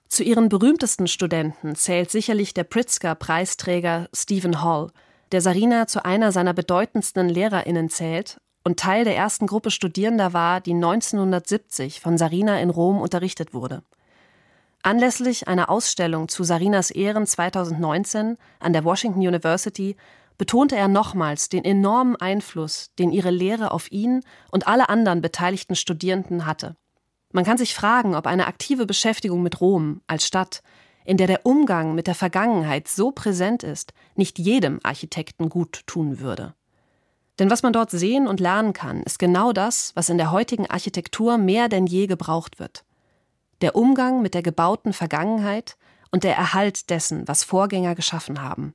Zu 0.08 0.24
ihren 0.24 0.48
berühmtesten 0.48 1.06
Studenten 1.06 1.76
zählt 1.76 2.10
sicherlich 2.10 2.52
der 2.52 2.64
Pritzker-Preisträger 2.64 4.08
Stephen 4.12 4.62
Hall, 4.62 4.90
der 5.30 5.40
Sarina 5.40 5.86
zu 5.86 6.04
einer 6.04 6.32
seiner 6.32 6.52
bedeutendsten 6.52 7.28
LehrerInnen 7.28 7.88
zählt 7.88 8.40
und 8.64 8.78
Teil 8.78 9.04
der 9.04 9.16
ersten 9.16 9.46
Gruppe 9.46 9.70
Studierender 9.70 10.32
war, 10.32 10.60
die 10.60 10.74
1970 10.74 12.00
von 12.00 12.18
Sarina 12.18 12.60
in 12.60 12.70
Rom 12.70 13.00
unterrichtet 13.00 13.54
wurde. 13.54 13.82
Anlässlich 14.82 15.46
einer 15.46 15.68
Ausstellung 15.68 16.28
zu 16.28 16.42
Sarinas 16.42 16.90
Ehren 16.90 17.26
2019 17.26 18.38
an 18.60 18.72
der 18.72 18.84
Washington 18.84 19.20
University 19.20 19.96
betonte 20.38 20.74
er 20.74 20.88
nochmals 20.88 21.50
den 21.50 21.66
enormen 21.66 22.16
Einfluss, 22.16 22.90
den 22.98 23.12
ihre 23.12 23.30
Lehre 23.30 23.72
auf 23.72 23.92
ihn 23.92 24.22
und 24.50 24.66
alle 24.66 24.88
anderen 24.88 25.20
beteiligten 25.20 25.76
Studierenden 25.76 26.46
hatte. 26.46 26.76
Man 27.30 27.44
kann 27.44 27.58
sich 27.58 27.74
fragen, 27.74 28.14
ob 28.14 28.26
eine 28.26 28.46
aktive 28.46 28.86
Beschäftigung 28.86 29.42
mit 29.42 29.60
Rom 29.60 30.00
als 30.06 30.26
Stadt, 30.26 30.62
in 31.04 31.18
der 31.18 31.26
der 31.26 31.44
Umgang 31.44 31.94
mit 31.94 32.06
der 32.06 32.14
Vergangenheit 32.14 32.88
so 32.88 33.10
präsent 33.10 33.62
ist, 33.62 33.92
nicht 34.14 34.38
jedem 34.38 34.80
Architekten 34.82 35.50
gut 35.50 35.82
tun 35.86 36.20
würde. 36.20 36.54
Denn 37.40 37.50
was 37.50 37.62
man 37.62 37.72
dort 37.72 37.90
sehen 37.90 38.28
und 38.28 38.38
lernen 38.38 38.74
kann, 38.74 39.02
ist 39.02 39.18
genau 39.18 39.54
das, 39.54 39.92
was 39.96 40.10
in 40.10 40.18
der 40.18 40.30
heutigen 40.30 40.66
Architektur 40.66 41.38
mehr 41.38 41.70
denn 41.70 41.86
je 41.86 42.06
gebraucht 42.06 42.60
wird. 42.60 42.84
Der 43.62 43.74
Umgang 43.76 44.20
mit 44.20 44.34
der 44.34 44.42
gebauten 44.42 44.92
Vergangenheit 44.92 45.78
und 46.10 46.22
der 46.22 46.36
Erhalt 46.36 46.90
dessen, 46.90 47.26
was 47.26 47.42
Vorgänger 47.42 47.94
geschaffen 47.94 48.42
haben. 48.42 48.74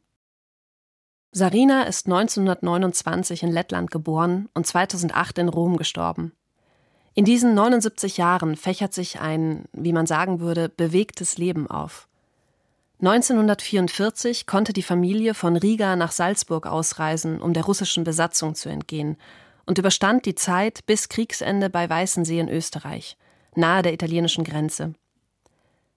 Sarina 1.31 1.83
ist 1.83 2.07
1929 2.07 3.43
in 3.43 3.51
Lettland 3.51 3.91
geboren 3.91 4.49
und 4.55 4.65
2008 4.65 5.37
in 5.37 5.49
Rom 5.49 5.77
gestorben. 5.77 6.31
In 7.13 7.23
diesen 7.23 7.53
79 7.53 8.17
Jahren 8.17 8.55
fächert 8.55 8.93
sich 8.93 9.19
ein, 9.19 9.65
wie 9.73 9.93
man 9.93 10.07
sagen 10.07 10.39
würde, 10.39 10.69
bewegtes 10.69 11.37
Leben 11.37 11.69
auf. 11.69 12.07
1944 12.99 14.47
konnte 14.47 14.71
die 14.71 14.83
Familie 14.83 15.33
von 15.33 15.57
Riga 15.57 15.95
nach 15.95 16.11
Salzburg 16.11 16.65
ausreisen, 16.65 17.41
um 17.41 17.53
der 17.53 17.65
russischen 17.65 18.03
Besatzung 18.03 18.55
zu 18.55 18.69
entgehen, 18.69 19.17
und 19.65 19.77
überstand 19.77 20.25
die 20.25 20.35
Zeit 20.35 20.85
bis 20.85 21.09
Kriegsende 21.09 21.69
bei 21.69 21.89
Weißensee 21.89 22.39
in 22.39 22.49
Österreich, 22.49 23.17
nahe 23.55 23.81
der 23.81 23.93
italienischen 23.93 24.43
Grenze. 24.43 24.93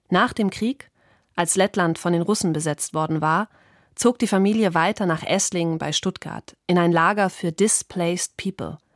Nach 0.09 0.33
dem 0.33 0.49
Krieg, 0.49 0.89
als 1.35 1.55
Lettland 1.55 1.99
von 1.99 2.13
den 2.13 2.23
Russen 2.23 2.51
besetzt 2.51 2.93
worden 2.93 3.21
war, 3.21 3.47
zog 3.95 4.17
die 4.19 4.27
Familie 4.27 4.73
weiter 4.73 5.05
nach 5.05 5.23
Esslingen 5.23 5.77
bei 5.77 5.91
Stuttgart 5.91 6.55
in 6.67 6.77
ein 6.77 6.91
Lager 6.91 7.29
für 7.29 7.51
Displaced 7.51 8.37
People– 8.37 8.77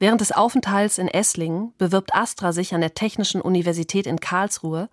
Während 0.00 0.22
des 0.22 0.32
Aufenthalts 0.32 0.96
in 0.96 1.08
Esslingen 1.08 1.74
bewirbt 1.76 2.14
Astra 2.14 2.52
sich 2.52 2.74
an 2.74 2.80
der 2.80 2.94
Technischen 2.94 3.42
Universität 3.42 4.06
in 4.06 4.18
Karlsruhe 4.18 4.88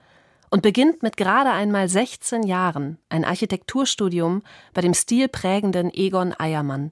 und 0.50 0.62
beginnt 0.62 1.04
mit 1.04 1.18
gerade 1.18 1.52
einmal 1.52 1.90
16 1.90 2.44
Jahren 2.44 2.98
ein 3.10 3.26
Architekturstudium 3.26 4.44
bei 4.74 4.82
dem 4.82 4.94
stilprägenden 4.94 5.94
Egon 5.94 6.34
Eiermann. 6.38 6.92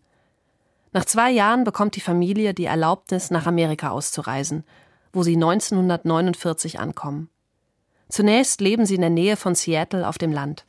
Nach 0.91 1.05
zwei 1.05 1.31
Jahren 1.31 1.63
bekommt 1.63 1.95
die 1.95 2.01
Familie 2.01 2.53
die 2.53 2.65
Erlaubnis, 2.65 3.31
nach 3.31 3.45
Amerika 3.45 3.89
auszureisen, 3.89 4.63
wo 5.13 5.23
sie 5.23 5.35
1949 5.35 6.79
ankommen. 6.79 7.29
Zunächst 8.09 8.61
leben 8.61 8.85
sie 8.85 8.95
in 8.95 9.01
der 9.01 9.09
Nähe 9.09 9.35
von 9.35 9.55
Seattle 9.55 10.07
auf 10.07 10.17
dem 10.17 10.31
Land. 10.31 10.65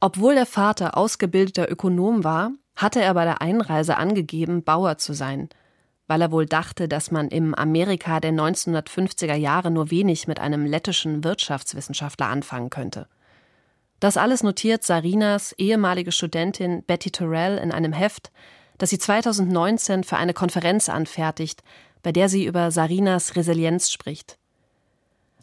Obwohl 0.00 0.34
der 0.34 0.46
Vater 0.46 0.96
ausgebildeter 0.96 1.70
Ökonom 1.70 2.24
war, 2.24 2.52
hatte 2.74 3.00
er 3.00 3.14
bei 3.14 3.24
der 3.24 3.40
Einreise 3.40 3.96
angegeben, 3.96 4.62
Bauer 4.62 4.98
zu 4.98 5.12
sein– 5.12 5.48
weil 6.06 6.20
er 6.20 6.30
wohl 6.30 6.46
dachte, 6.46 6.88
dass 6.88 7.10
man 7.10 7.28
im 7.28 7.54
Amerika 7.54 8.20
der 8.20 8.32
1950er 8.32 9.34
Jahre 9.34 9.70
nur 9.70 9.90
wenig 9.90 10.28
mit 10.28 10.40
einem 10.40 10.66
lettischen 10.66 11.24
Wirtschaftswissenschaftler 11.24 12.28
anfangen 12.28 12.70
könnte. 12.70 13.08
Das 13.98 14.16
alles 14.16 14.42
notiert 14.42 14.84
Sarinas 14.84 15.52
ehemalige 15.52 16.12
Studentin 16.12 16.82
Betty 16.84 17.10
Terrell 17.10 17.58
in 17.58 17.72
einem 17.72 17.92
Heft, 17.92 18.30
das 18.78 18.90
sie 18.90 18.98
2019 18.98 20.04
für 20.04 20.16
eine 20.16 20.34
Konferenz 20.34 20.88
anfertigt, 20.88 21.62
bei 22.02 22.12
der 22.12 22.28
sie 22.28 22.44
über 22.44 22.70
Sarinas 22.70 23.36
Resilienz 23.36 23.90
spricht. 23.90 24.38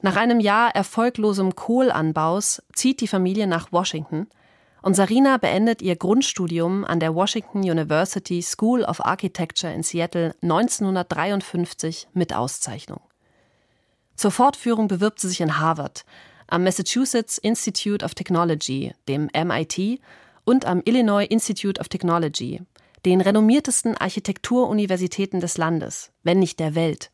Nach 0.02 0.16
einem 0.16 0.40
Jahr 0.40 0.76
erfolglosem 0.76 1.56
Kohlanbaus 1.56 2.62
zieht 2.74 3.02
die 3.02 3.08
Familie 3.08 3.48
nach 3.48 3.72
Washington– 3.72 4.28
und 4.84 4.96
Sarina 4.96 5.38
beendet 5.38 5.82
ihr 5.82 5.96
Grundstudium 5.96 6.84
an 6.84 7.00
der 7.00 7.16
Washington 7.16 7.60
University 7.60 8.42
School 8.42 8.84
of 8.84 9.04
Architecture 9.04 9.74
in 9.74 9.82
Seattle 9.82 10.36
1953 10.42 12.10
mit 12.14 12.36
Auszeichnung. 12.36 13.00
Zur 14.16 14.32
Fortführung 14.32 14.90
bewirbt 14.90 15.22
sie 15.22 15.30
sich 15.30 15.40
in 15.40 15.58
Harvard, 15.58 16.04
am 16.48 16.66
Massachusetts 16.66 17.38
Institute 17.38 18.04
of 18.04 18.14
Technology, 18.14 18.94
dem 19.08 19.30
MIT, 19.34 20.02
und 20.44 20.66
am 20.66 20.82
Illinois 20.84 21.26
Institute 21.26 21.80
of 21.80 21.88
Technology, 21.88 22.62
den 23.06 23.22
renommiertesten 23.22 23.96
Architekturuniversitäten 23.96 25.40
des 25.40 25.58
Landes, 25.58 26.12
wenn 26.24 26.40
nicht 26.40 26.60
der 26.60 26.76
Welt. 26.76 27.10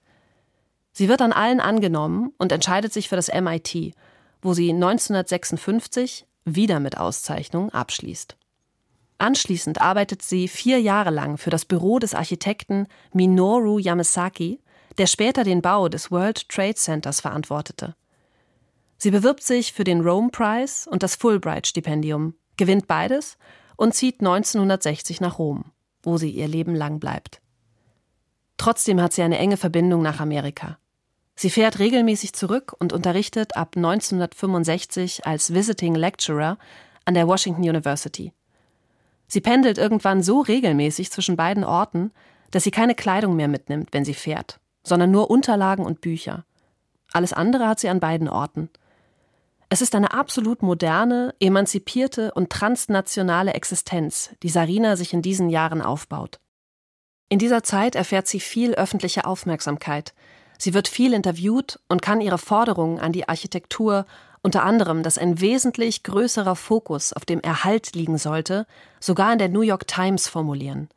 Sie 0.92 1.08
wird 1.08 1.22
an 1.22 1.34
allen 1.34 1.60
angenommen 1.60 2.34
und 2.40 2.52
entscheidet 2.52 2.92
sich 2.92 3.10
für 3.10 3.16
das 3.16 3.32
MIT, 3.32 3.94
wo 4.42 4.56
sie 4.56 4.72
1956 4.72 6.26
wieder 6.56 6.80
mit 6.80 6.98
Auszeichnung 6.98 7.70
abschließt. 7.72 8.38
Anschließend 9.18 9.82
arbeitet 9.82 10.22
sie 10.22 10.48
vier 10.48 10.80
Jahre 10.80 11.10
lang 11.10 11.38
für 11.38 11.50
das 11.50 11.66
Büro 11.66 12.00
des 12.00 12.16
Architekten 12.16 12.88
Minoru 13.14 13.78
Yamasaki, 13.78 14.62
der 14.98 15.08
später 15.08 15.44
den 15.44 15.62
Bau 15.62 15.90
des 15.90 16.10
World 16.10 16.48
Trade 16.48 16.76
Centers 16.76 17.22
verantwortete. 17.22 17.96
Sie 18.98 19.12
bewirbt 19.12 19.44
sich 19.44 19.74
für 19.74 19.84
den 19.84 20.02
Rome 20.02 20.30
Prize 20.30 20.90
und 20.90 21.04
das 21.04 21.16
Fulbright-Stipendium, 21.16 22.34
gewinnt 22.58 22.88
beides 22.88 23.38
und 23.78 23.94
zieht 23.94 24.20
1960 24.20 25.22
nach 25.22 25.40
Rom, 25.40 25.72
wo 26.04 26.18
sie 26.18 26.32
ihr 26.32 26.48
Leben 26.48 26.76
lang 26.76 27.00
bleibt. 27.00 27.42
Trotzdem 28.58 29.02
hat 29.02 29.14
sie 29.14 29.22
eine 29.22 29.38
enge 29.38 29.56
Verbindung 29.56 30.02
nach 30.02 30.20
Amerika. 30.20 30.78
Sie 31.42 31.50
fährt 31.50 31.80
regelmäßig 31.80 32.34
zurück 32.34 32.76
und 32.80 32.92
unterrichtet 32.92 33.56
ab 33.56 33.78
1965 33.78 35.26
als 35.26 35.54
Visiting 35.54 35.96
Lecturer 35.96 36.58
an 37.06 37.14
der 37.14 37.30
Washington 37.30 37.62
University. 37.62 38.34
Sie 39.26 39.40
pendelt 39.40 39.78
irgendwann 39.78 40.22
so 40.22 40.42
regelmäßig 40.42 41.12
zwischen 41.14 41.38
beiden 41.38 41.64
Orten, 41.64 42.12
dass 42.52 42.66
sie 42.66 42.72
keine 42.72 42.94
Kleidung 42.94 43.38
mehr 43.38 43.48
mitnimmt, 43.48 43.94
wenn 43.94 44.04
sie 44.04 44.16
fährt, 44.16 44.60
sondern 44.84 45.12
nur 45.12 45.32
Unterlagen 45.32 45.86
und 45.86 46.02
Bücher. 46.02 46.44
Alles 47.14 47.32
andere 47.32 47.70
hat 47.70 47.80
sie 47.80 47.88
an 47.88 48.02
beiden 48.02 48.28
Orten. 48.28 48.70
Es 49.70 49.82
ist 49.82 49.96
eine 49.96 50.12
absolut 50.12 50.62
moderne, 50.62 51.34
emanzipierte 51.40 52.34
und 52.34 52.50
transnationale 52.50 53.54
Existenz, 53.54 54.32
die 54.44 54.50
Sarina 54.50 54.98
sich 54.98 55.14
in 55.14 55.22
diesen 55.22 55.50
Jahren 55.50 55.82
aufbaut. 55.82 56.42
In 57.30 57.40
dieser 57.40 57.64
Zeit 57.64 57.96
erfährt 57.96 58.28
sie 58.28 58.42
viel 58.42 58.74
öffentliche 58.74 59.24
Aufmerksamkeit, 59.24 60.14
Sie 60.60 60.74
wird 60.74 60.90
viel 60.90 61.14
interviewt 61.14 61.80
und 61.88 62.02
kann 62.02 62.20
ihre 62.20 62.38
Forderungen 62.38 63.00
an 63.00 63.14
die 63.14 63.28
Architektur, 63.28 64.06
unter 64.42 64.64
anderem, 64.64 65.04
dass 65.04 65.18
ein 65.18 65.40
wesentlich 65.40 66.04
größerer 66.04 66.56
Fokus 66.56 67.14
auf 67.14 67.26
dem 67.26 67.40
Erhalt 67.40 67.94
liegen 67.94 68.18
sollte, 68.18 68.68
sogar 69.00 69.32
in 69.32 69.40
der 69.40 69.50
New 69.50 69.62
York 69.62 69.88
Times 69.88 70.28
formulieren. 70.28 70.90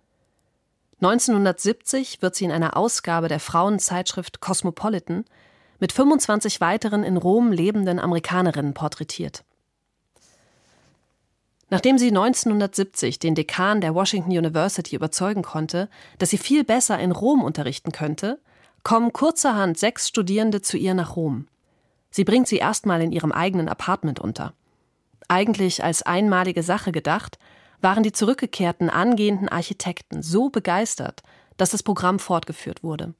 1970 1.00 2.22
wird 2.22 2.34
sie 2.34 2.44
in 2.44 2.52
einer 2.52 2.76
Ausgabe 2.76 3.28
der 3.28 3.40
Frauenzeitschrift 3.40 4.40
Cosmopolitan 4.40 5.24
mit 5.78 5.92
25 5.92 6.60
weiteren 6.60 7.02
in 7.04 7.16
Rom 7.16 7.50
lebenden 7.50 7.98
Amerikanerinnen 7.98 8.74
porträtiert. 8.74 9.44
Nachdem 11.70 11.98
sie 11.98 12.08
1970 12.08 13.18
den 13.18 13.34
Dekan 13.34 13.80
der 13.80 13.94
Washington 13.94 14.30
University 14.30 14.94
überzeugen 14.94 15.42
konnte, 15.42 15.88
dass 16.18 16.30
sie 16.30 16.38
viel 16.38 16.64
besser 16.64 16.98
in 16.98 17.12
Rom 17.12 17.42
unterrichten 17.42 17.92
könnte, 17.92 18.38
kommen 18.82 19.12
kurzerhand 19.12 19.78
sechs 19.78 20.08
Studierende 20.08 20.62
zu 20.62 20.76
ihr 20.76 20.94
nach 20.94 21.16
Rom. 21.16 21.46
Sie 22.10 22.24
bringt 22.24 22.48
sie 22.48 22.58
erstmal 22.58 23.00
in 23.00 23.12
ihrem 23.12 23.32
eigenen 23.32 23.68
Apartment 23.68 24.20
unter. 24.20 24.52
Eigentlich 25.28 25.82
als 25.82 26.02
einmalige 26.02 26.62
Sache 26.62 26.92
gedacht, 26.92 27.38
waren 27.80 28.02
die 28.02 28.12
zurückgekehrten 28.12 28.90
angehenden 28.90 29.48
Architekten 29.48 30.22
so 30.22 30.50
begeistert, 30.50 31.22
dass 31.56 31.70
das 31.70 31.82
Programm 31.82 32.18
fortgeführt 32.18 32.82
wurde. 32.82 33.14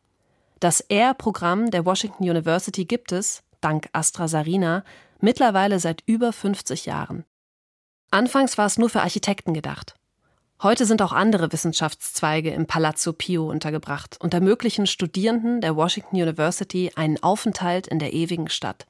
Das 0.61 0.81
Air-Programm 0.81 1.71
der 1.71 1.85
Washington 1.85 2.25
University 2.25 2.85
gibt 2.85 3.13
es, 3.13 3.43
dank 3.61 3.89
Astra 3.93 4.29
Sarina, 4.29 4.85
mittlerweile 5.21 5.81
seit 5.81 6.03
über 6.07 6.33
50 6.33 6.87
Jahren. 6.87 7.25
Anfangs 8.11 8.59
war 8.59 8.67
es 8.67 8.79
nur 8.79 8.91
für 8.91 9.01
Architekten 9.01 9.55
gedacht. 9.55 9.95
Heute 10.63 10.87
sind 10.87 11.03
auch 11.03 11.11
andere 11.11 11.53
Wissenschaftszweige 11.53 12.51
im 12.51 12.67
Palazzo 12.67 13.13
Pio 13.13 13.51
untergebracht 13.51 14.17
und 14.21 14.33
ermöglichen 14.33 14.87
Studierenden 14.87 15.61
der 15.61 15.75
Washington 15.75 16.15
University 16.15 16.93
einen 16.95 17.21
Aufenthalt 17.21 17.89
in 17.89 17.99
der 17.99 18.13
ewigen 18.13 18.49
Stadt. 18.49 18.87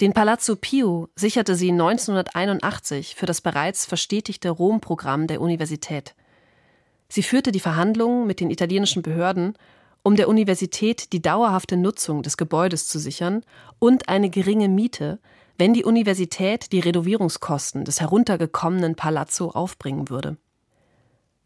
Den 0.00 0.12
Palazzo 0.12 0.56
Pio 0.56 1.08
sicherte 1.14 1.54
sie 1.54 1.70
1981 1.70 3.14
für 3.14 3.26
das 3.26 3.42
bereits 3.42 3.86
verstetigte 3.86 4.50
Rom-Programm 4.50 5.28
der 5.28 5.40
Universität. 5.40 6.16
Sie 7.08 7.22
führte 7.22 7.52
die 7.52 7.60
Verhandlungen 7.60 8.26
mit 8.26 8.40
den 8.40 8.50
italienischen 8.50 9.02
Behörden, 9.02 9.54
um 10.02 10.16
der 10.16 10.28
Universität 10.28 11.12
die 11.12 11.22
dauerhafte 11.22 11.76
Nutzung 11.76 12.24
des 12.24 12.36
Gebäudes 12.36 12.88
zu 12.88 12.98
sichern 12.98 13.44
und 13.78 14.08
eine 14.08 14.30
geringe 14.30 14.68
Miete, 14.68 15.20
wenn 15.58 15.72
die 15.72 15.84
Universität 15.84 16.72
die 16.72 16.80
Renovierungskosten 16.80 17.84
des 17.84 18.00
heruntergekommenen 18.00 18.96
Palazzo 18.96 19.50
aufbringen 19.50 20.10
würde. 20.10 20.36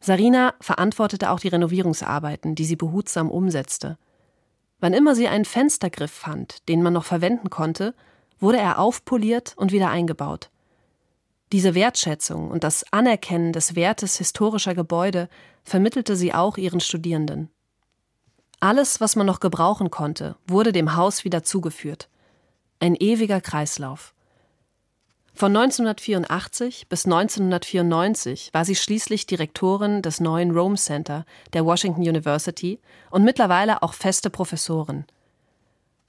Sarina 0.00 0.54
verantwortete 0.60 1.30
auch 1.30 1.40
die 1.40 1.48
Renovierungsarbeiten, 1.48 2.54
die 2.54 2.64
sie 2.64 2.76
behutsam 2.76 3.30
umsetzte. 3.30 3.98
Wann 4.80 4.92
immer 4.92 5.14
sie 5.14 5.28
einen 5.28 5.44
Fenstergriff 5.44 6.12
fand, 6.12 6.68
den 6.68 6.82
man 6.82 6.92
noch 6.92 7.04
verwenden 7.04 7.50
konnte, 7.50 7.94
wurde 8.38 8.58
er 8.58 8.78
aufpoliert 8.78 9.54
und 9.56 9.72
wieder 9.72 9.90
eingebaut. 9.90 10.50
Diese 11.52 11.74
Wertschätzung 11.74 12.50
und 12.50 12.62
das 12.62 12.92
Anerkennen 12.92 13.52
des 13.52 13.74
Wertes 13.74 14.18
historischer 14.18 14.74
Gebäude 14.74 15.28
vermittelte 15.64 16.14
sie 16.14 16.32
auch 16.32 16.58
ihren 16.58 16.80
Studierenden. 16.80 17.50
Alles, 18.60 19.00
was 19.00 19.16
man 19.16 19.26
noch 19.26 19.40
gebrauchen 19.40 19.90
konnte, 19.90 20.36
wurde 20.46 20.72
dem 20.72 20.94
Haus 20.96 21.24
wieder 21.24 21.42
zugeführt. 21.42 22.08
Ein 22.80 22.94
ewiger 22.94 23.40
Kreislauf. 23.40 24.14
Von 25.34 25.56
1984 25.56 26.88
bis 26.88 27.06
1994 27.06 28.50
war 28.52 28.64
sie 28.64 28.76
schließlich 28.76 29.26
Direktorin 29.26 30.02
des 30.02 30.20
neuen 30.20 30.52
Rome 30.52 30.76
Center 30.76 31.24
der 31.52 31.64
Washington 31.64 32.02
University 32.02 32.80
und 33.10 33.24
mittlerweile 33.24 33.82
auch 33.82 33.94
feste 33.94 34.30
Professorin. 34.30 35.04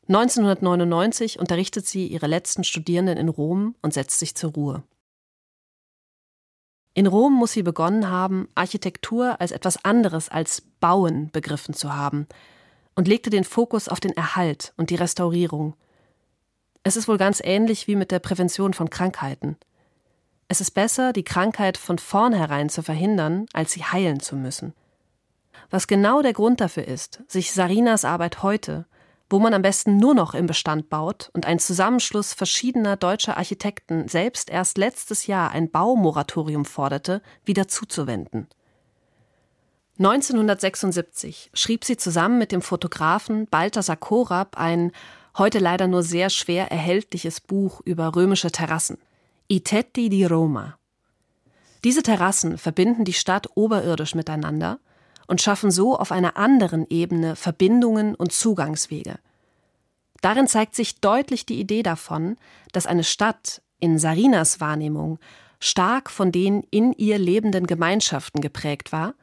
1999 0.07 1.39
unterrichtet 1.39 1.88
sie 1.88 2.07
ihre 2.07 2.27
letzten 2.27 2.63
Studierenden 2.63 3.17
in 3.17 3.29
Rom 3.29 3.75
und 3.81 3.93
setzt 3.93 4.19
sich 4.19 4.35
zur 4.35 4.53
Ruhe. 4.53 4.83
In 6.95 7.07
Rom 7.07 7.33
muss 7.33 7.53
sie 7.53 7.63
begonnen 7.63 8.09
haben, 8.09 8.47
Architektur 8.55 9.39
als 9.39 9.51
etwas 9.51 9.85
anderes 9.85 10.29
als 10.29 10.61
Bauen 10.79 11.29
begriffen 11.31 11.73
zu 11.73 11.95
haben 11.95 12.27
und 12.95 13.07
legte 13.07 13.29
den 13.29 13.43
Fokus 13.43 13.88
auf 13.88 13.99
den 13.99 14.15
Erhalt 14.17 14.73
und 14.77 14.89
die 14.89 14.95
Restaurierung. 14.95 15.75
Es 16.83 16.95
ist 16.95 17.07
wohl 17.07 17.17
ganz 17.17 17.41
ähnlich 17.43 17.88
wie 17.88 17.95
mit 17.95 18.12
der 18.12 18.19
Prävention 18.19 18.74
von 18.74 18.89
Krankheiten. 18.89 19.57
Es 20.48 20.62
ist 20.62 20.71
besser, 20.71 21.13
die 21.13 21.24
Krankheit 21.24 21.77
von 21.77 22.00
vornherein 22.00 22.69
zu 22.69 22.81
verhindern, 22.81 23.45
als 23.53 23.71
sie 23.71 23.83
heilen 23.83 24.19
zu 24.19 24.36
müssen. 24.36 24.74
Was 25.69 25.88
genau 25.88 26.21
der 26.21 26.33
Grund 26.33 26.62
dafür 26.62 26.88
ist, 26.88 27.21
sich 27.27 27.51
Sarinas 27.51 28.05
Arbeit 28.05 28.41
heute 28.41 28.86
wo 29.29 29.39
man 29.39 29.53
am 29.53 29.62
besten 29.62 29.98
nur 29.98 30.15
noch 30.15 30.33
im 30.33 30.48
Bestand 30.48 30.89
baut 30.89 31.29
und 31.33 31.45
ein 31.45 31.59
Zusammenschluss 31.59 32.33
verschiedener 32.33 32.98
deutscher 32.98 33.38
Architekten 33.38 34.07
selbst 34.07 34.50
erst 34.50 34.77
letztes 34.77 35.27
Jahr 35.27 35.51
ein 35.51 35.69
Baumoratorium 35.69 36.65
forderte, 36.65 37.21
wieder 37.45 37.67
zuzuwenden. 37.67 38.47
1976 39.99 41.51
schrieb 41.53 41.84
sie 41.84 41.97
zusammen 41.97 42.39
mit 42.39 42.51
dem 42.51 42.62
Fotografen 42.62 43.47
Balthasar 43.47 43.97
Korab 43.97 44.58
ein 44.58 44.91
heute 45.39 45.60
leider 45.60 45.88
nur 45.88 46.04
sehr 46.04 46.30
schwer 46.30 46.71
erhältliches 46.71 47.41
Buch 47.41 47.82
über 47.86 48.15
römische 48.15 48.52
Terrassen, 48.52 48.97
I 49.52 49.62
Tetti 49.62 50.10
di 50.10 50.25
Roma. 50.25 50.78
Diese 51.84 52.04
Terrassen 52.04 52.58
verbinden 52.58 53.06
die 53.06 53.13
Stadt 53.13 53.47
oberirdisch 53.56 54.13
miteinander 54.13 54.80
und 55.28 55.41
schaffen 55.41 55.71
so 55.71 55.97
auf 55.97 56.12
einer 56.12 56.38
anderen 56.38 56.86
Ebene 56.89 57.36
Verbindungen 57.36 58.15
und 58.15 58.34
Zugangswege. 58.34 59.17
Darin 60.21 60.47
zeigt 60.47 60.75
sich 60.75 60.99
deutlich 60.99 61.45
die 61.45 61.60
Idee 61.60 61.84
davon, 61.84 62.36
dass 62.73 62.86
eine 62.86 63.04
Stadt 63.04 63.62
in 63.80 63.97
Sarinas 63.97 64.60
Wahrnehmung 64.60 65.19
stark 65.60 66.10
von 66.10 66.32
den 66.32 66.63
in 66.71 66.93
ihr 66.93 67.17
lebenden 67.17 67.67
Gemeinschaften 67.67 68.41
geprägt 68.41 68.91
war 68.91 69.13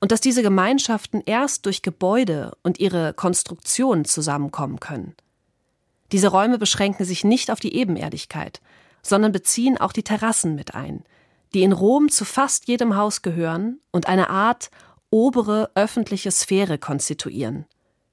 und 0.00 0.12
dass 0.12 0.20
diese 0.20 0.42
Gemeinschaften 0.42 1.22
erst 1.24 1.64
durch 1.64 1.80
Gebäude 1.80 2.52
und 2.62 2.78
ihre 2.78 3.14
Konstruktion 3.14 4.04
zusammenkommen 4.04 4.80
können. 4.80 5.14
Diese 6.12 6.28
Räume 6.28 6.58
beschränken 6.58 7.04
sich 7.04 7.24
nicht 7.24 7.50
auf 7.50 7.60
die 7.60 7.74
Ebenerdigkeit, 7.74 8.60
sondern 9.02 9.32
beziehen 9.32 9.78
auch 9.78 9.92
die 9.92 10.02
Terrassen 10.02 10.54
mit 10.54 10.74
ein, 10.74 11.04
die 11.54 11.62
in 11.62 11.72
Rom 11.72 12.08
zu 12.08 12.24
fast 12.24 12.68
jedem 12.68 12.96
Haus 12.96 13.22
gehören 13.22 13.80
und 13.90 14.08
eine 14.08 14.30
Art 14.30 14.70
obere 15.10 15.70
öffentliche 15.74 16.30
Sphäre 16.30 16.78
konstituieren, 16.78 17.66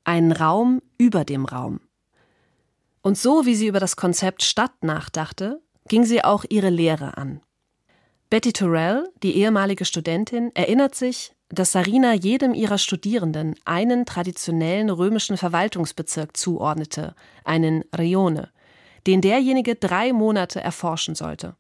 einen 0.03 0.31
Raum 0.31 0.81
über 0.97 1.25
dem 1.25 1.45
Raum. 1.45 1.81
Und 3.01 3.17
so 3.17 3.45
wie 3.45 3.55
sie 3.55 3.67
über 3.67 3.79
das 3.79 3.95
Konzept 3.95 4.43
Stadt 4.43 4.83
nachdachte, 4.83 5.61
ging 5.87 6.05
sie 6.05 6.23
auch 6.23 6.45
ihre 6.49 6.69
Lehre 6.69 7.17
an. 7.17 7.41
Betty 8.29 8.53
Turrell, 8.53 9.09
die 9.23 9.35
ehemalige 9.35 9.85
Studentin, 9.85 10.51
erinnert 10.53 10.95
sich, 10.95 11.33
dass 11.51 11.71
Sarina 11.71 12.13
jedem 12.13 12.53
ihrer 12.53 12.77
Studierenden 12.77 13.55
einen 13.65 14.05
traditionellen 14.05 14.89
römischen 14.89 15.37
Verwaltungsbezirk 15.37 16.35
zuordnete, 16.35 17.15
einen 17.43 17.83
Rione, 17.97 18.49
den 19.07 19.21
derjenige 19.21 19.75
drei 19.75 20.13
Monate 20.13 20.61
erforschen 20.61 21.15
sollte. 21.15 21.55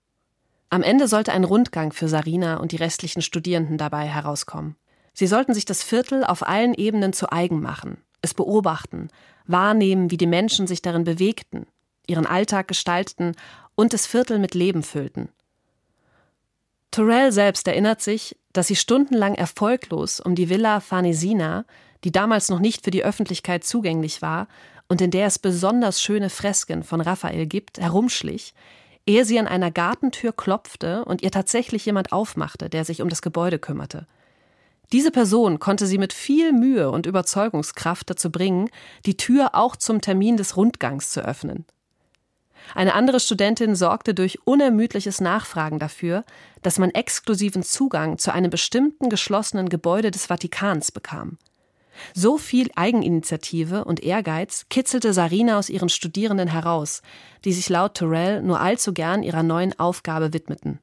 Am 0.69 0.83
Ende 0.83 1.07
sollte 1.07 1.33
ein 1.33 1.43
Rundgang 1.43 1.91
für 1.91 2.07
Sarina 2.07 2.57
und 2.57 2.71
die 2.71 2.77
restlichen 2.77 3.21
Studierenden 3.21 3.77
dabei 3.77 4.07
herauskommen. 4.07 4.77
Sie 5.13 5.27
sollten 5.27 5.53
sich 5.53 5.65
das 5.65 5.83
Viertel 5.83 6.23
auf 6.23 6.47
allen 6.47 6.73
Ebenen 6.73 7.11
zu 7.11 7.29
eigen 7.31 7.61
machen, 7.61 7.97
es 8.21 8.33
beobachten, 8.33 9.09
wahrnehmen, 9.45 10.11
wie 10.11 10.17
die 10.17 10.27
Menschen 10.27 10.67
sich 10.67 10.81
darin 10.81 11.03
bewegten, 11.03 11.65
ihren 12.07 12.25
Alltag 12.25 12.69
gestalteten 12.69 13.35
und 13.75 13.91
das 13.91 14.05
Viertel 14.07 14.39
mit 14.39 14.53
Leben 14.53 14.83
füllten. 14.83 15.29
Torell 16.91 17.31
selbst 17.31 17.67
erinnert 17.67 18.01
sich, 18.01 18.37
dass 18.51 18.67
sie 18.67 18.75
stundenlang 18.75 19.35
erfolglos 19.35 20.19
um 20.19 20.35
die 20.35 20.49
Villa 20.49 20.81
Farnesina, 20.81 21.65
die 22.03 22.11
damals 22.11 22.49
noch 22.49 22.59
nicht 22.59 22.83
für 22.83 22.91
die 22.91 23.03
Öffentlichkeit 23.03 23.63
zugänglich 23.63 24.21
war 24.21 24.47
und 24.89 24.99
in 24.99 25.09
der 25.09 25.25
es 25.25 25.39
besonders 25.39 26.01
schöne 26.01 26.29
Fresken 26.29 26.83
von 26.83 26.99
Raphael 26.99 27.45
gibt, 27.45 27.79
herumschlich, 27.79 28.53
ehe 29.05 29.23
sie 29.23 29.39
an 29.39 29.47
einer 29.47 29.71
Gartentür 29.71 30.33
klopfte 30.33 31.05
und 31.05 31.21
ihr 31.21 31.31
tatsächlich 31.31 31.85
jemand 31.85 32.11
aufmachte, 32.11 32.69
der 32.69 32.83
sich 32.83 33.01
um 33.01 33.07
das 33.07 33.21
Gebäude 33.21 33.57
kümmerte. 33.57 34.05
Diese 34.91 35.11
Person 35.11 35.59
konnte 35.59 35.87
sie 35.87 35.97
mit 35.97 36.11
viel 36.11 36.51
Mühe 36.51 36.91
und 36.91 37.05
Überzeugungskraft 37.05 38.09
dazu 38.09 38.29
bringen, 38.29 38.69
die 39.05 39.15
Tür 39.15 39.51
auch 39.53 39.77
zum 39.77 40.01
Termin 40.01 40.35
des 40.35 40.57
Rundgangs 40.57 41.11
zu 41.11 41.21
öffnen. 41.23 41.65
Eine 42.75 42.93
andere 42.93 43.19
Studentin 43.19 43.75
sorgte 43.75 44.13
durch 44.13 44.39
unermüdliches 44.45 45.21
Nachfragen 45.21 45.79
dafür, 45.79 46.23
dass 46.61 46.79
man 46.79 46.91
exklusiven 46.91 47.63
Zugang 47.63 48.17
zu 48.17 48.33
einem 48.33 48.49
bestimmten 48.49 49.09
geschlossenen 49.09 49.69
Gebäude 49.69 50.11
des 50.11 50.27
Vatikans 50.27 50.91
bekam. 50.91 51.37
So 52.13 52.37
viel 52.37 52.69
Eigeninitiative 52.75 53.83
und 53.85 54.01
Ehrgeiz 54.01 54.65
kitzelte 54.69 55.13
Sarina 55.13 55.59
aus 55.59 55.69
ihren 55.69 55.89
Studierenden 55.89 56.47
heraus, 56.47 57.01
die 57.45 57.53
sich 57.53 57.69
laut 57.69 57.95
Terrell 57.95 58.41
nur 58.41 58.59
allzu 58.59 58.93
gern 58.93 59.23
ihrer 59.23 59.43
neuen 59.43 59.77
Aufgabe 59.79 60.33
widmeten. 60.33 60.79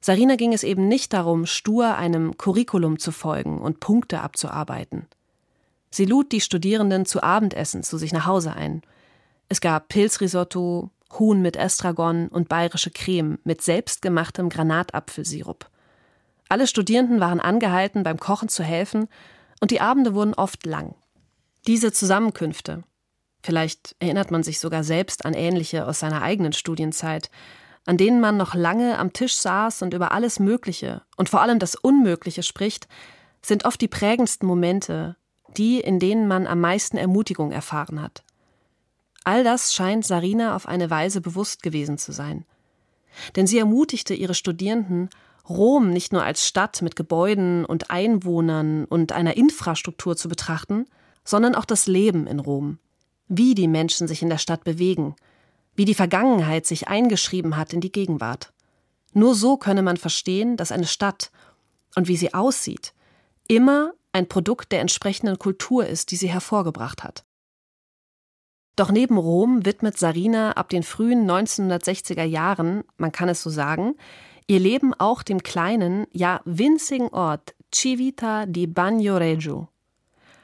Sarina 0.00 0.36
ging 0.36 0.52
es 0.52 0.64
eben 0.64 0.86
nicht 0.88 1.14
darum, 1.14 1.46
stur 1.46 1.96
einem 1.96 2.36
Curriculum 2.36 2.98
zu 2.98 3.10
folgen 3.10 3.58
und 3.60 3.80
Punkte 3.80 4.20
abzuarbeiten. 4.20 5.06
Sie 5.90 6.04
lud 6.04 6.32
die 6.32 6.40
Studierenden 6.40 7.06
zu 7.06 7.22
Abendessen 7.22 7.82
zu 7.82 7.96
sich 7.96 8.12
nach 8.12 8.26
Hause 8.26 8.54
ein. 8.54 8.82
Es 9.48 9.60
gab 9.60 9.88
Pilzrisotto, 9.88 10.90
Huhn 11.18 11.42
mit 11.42 11.56
Estragon 11.56 12.28
und 12.28 12.48
bayerische 12.48 12.90
Creme 12.90 13.38
mit 13.44 13.62
selbstgemachtem 13.62 14.48
Granatapfelsirup. 14.48 15.68
Alle 16.48 16.66
Studierenden 16.66 17.20
waren 17.20 17.40
angehalten, 17.40 18.02
beim 18.02 18.18
Kochen 18.18 18.48
zu 18.48 18.62
helfen, 18.62 19.08
und 19.60 19.70
die 19.70 19.80
Abende 19.80 20.14
wurden 20.14 20.34
oft 20.34 20.66
lang. 20.66 20.94
Diese 21.66 21.92
Zusammenkünfte, 21.92 22.82
vielleicht 23.42 23.96
erinnert 23.98 24.30
man 24.30 24.42
sich 24.42 24.60
sogar 24.60 24.84
selbst 24.84 25.24
an 25.24 25.32
ähnliche 25.32 25.86
aus 25.86 26.00
seiner 26.00 26.22
eigenen 26.22 26.52
Studienzeit, 26.52 27.30
an 27.86 27.96
denen 27.96 28.20
man 28.20 28.36
noch 28.36 28.54
lange 28.54 28.98
am 28.98 29.12
Tisch 29.12 29.36
saß 29.36 29.82
und 29.82 29.94
über 29.94 30.12
alles 30.12 30.38
Mögliche 30.38 31.02
und 31.16 31.28
vor 31.28 31.40
allem 31.40 31.58
das 31.58 31.74
Unmögliche 31.74 32.42
spricht, 32.42 32.88
sind 33.42 33.64
oft 33.64 33.80
die 33.80 33.88
prägendsten 33.88 34.46
Momente, 34.46 35.16
die, 35.56 35.80
in 35.80 35.98
denen 35.98 36.26
man 36.26 36.46
am 36.46 36.60
meisten 36.60 36.96
Ermutigung 36.96 37.52
erfahren 37.52 38.02
hat. 38.02 38.24
All 39.24 39.42
das 39.42 39.74
scheint 39.74 40.06
Sarina 40.06 40.54
auf 40.54 40.66
eine 40.66 40.90
Weise 40.90 41.20
bewusst 41.20 41.62
gewesen 41.62 41.98
zu 41.98 42.12
sein. 42.12 42.44
Denn 43.36 43.46
sie 43.46 43.58
ermutigte 43.58 44.14
ihre 44.14 44.34
Studierenden, 44.34 45.08
Rom 45.48 45.90
nicht 45.90 46.12
nur 46.12 46.22
als 46.22 46.46
Stadt 46.46 46.80
mit 46.80 46.96
Gebäuden 46.96 47.64
und 47.64 47.90
Einwohnern 47.90 48.86
und 48.86 49.12
einer 49.12 49.36
Infrastruktur 49.36 50.16
zu 50.16 50.28
betrachten, 50.28 50.86
sondern 51.22 51.54
auch 51.54 51.66
das 51.66 51.86
Leben 51.86 52.26
in 52.26 52.40
Rom, 52.40 52.78
wie 53.28 53.54
die 53.54 53.68
Menschen 53.68 54.08
sich 54.08 54.22
in 54.22 54.30
der 54.30 54.38
Stadt 54.38 54.64
bewegen, 54.64 55.14
wie 55.74 55.84
die 55.84 55.94
Vergangenheit 55.94 56.66
sich 56.66 56.88
eingeschrieben 56.88 57.56
hat 57.56 57.72
in 57.72 57.80
die 57.80 57.92
Gegenwart. 57.92 58.52
Nur 59.12 59.34
so 59.34 59.56
könne 59.56 59.82
man 59.82 59.96
verstehen, 59.96 60.56
dass 60.56 60.72
eine 60.72 60.86
Stadt 60.86 61.30
und 61.94 62.08
wie 62.08 62.16
sie 62.16 62.34
aussieht, 62.34 62.94
immer 63.46 63.92
ein 64.12 64.28
Produkt 64.28 64.72
der 64.72 64.80
entsprechenden 64.80 65.38
Kultur 65.38 65.86
ist, 65.86 66.10
die 66.10 66.16
sie 66.16 66.28
hervorgebracht 66.28 67.04
hat. 67.04 67.24
Doch 68.76 68.90
neben 68.90 69.16
Rom 69.16 69.64
widmet 69.64 69.98
Sarina 69.98 70.52
ab 70.52 70.68
den 70.68 70.82
frühen 70.82 71.30
1960er 71.30 72.24
Jahren, 72.24 72.82
man 72.96 73.12
kann 73.12 73.28
es 73.28 73.42
so 73.42 73.50
sagen, 73.50 73.94
ihr 74.46 74.58
Leben 74.58 74.92
auch 74.94 75.22
dem 75.22 75.42
kleinen, 75.42 76.06
ja 76.12 76.40
winzigen 76.44 77.08
Ort 77.08 77.54
Civita 77.72 78.46
di 78.46 78.66
Bagnoregio. 78.66 79.68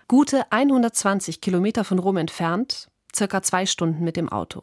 Gute 0.07 0.51
120 0.51 1.41
Kilometer 1.41 1.85
von 1.85 1.99
Rom 1.99 2.17
entfernt, 2.17 2.89
circa 3.15 3.43
zwei 3.43 3.67
Stunden 3.67 4.05
mit 4.05 4.17
dem 4.17 4.29
Auto. 4.29 4.63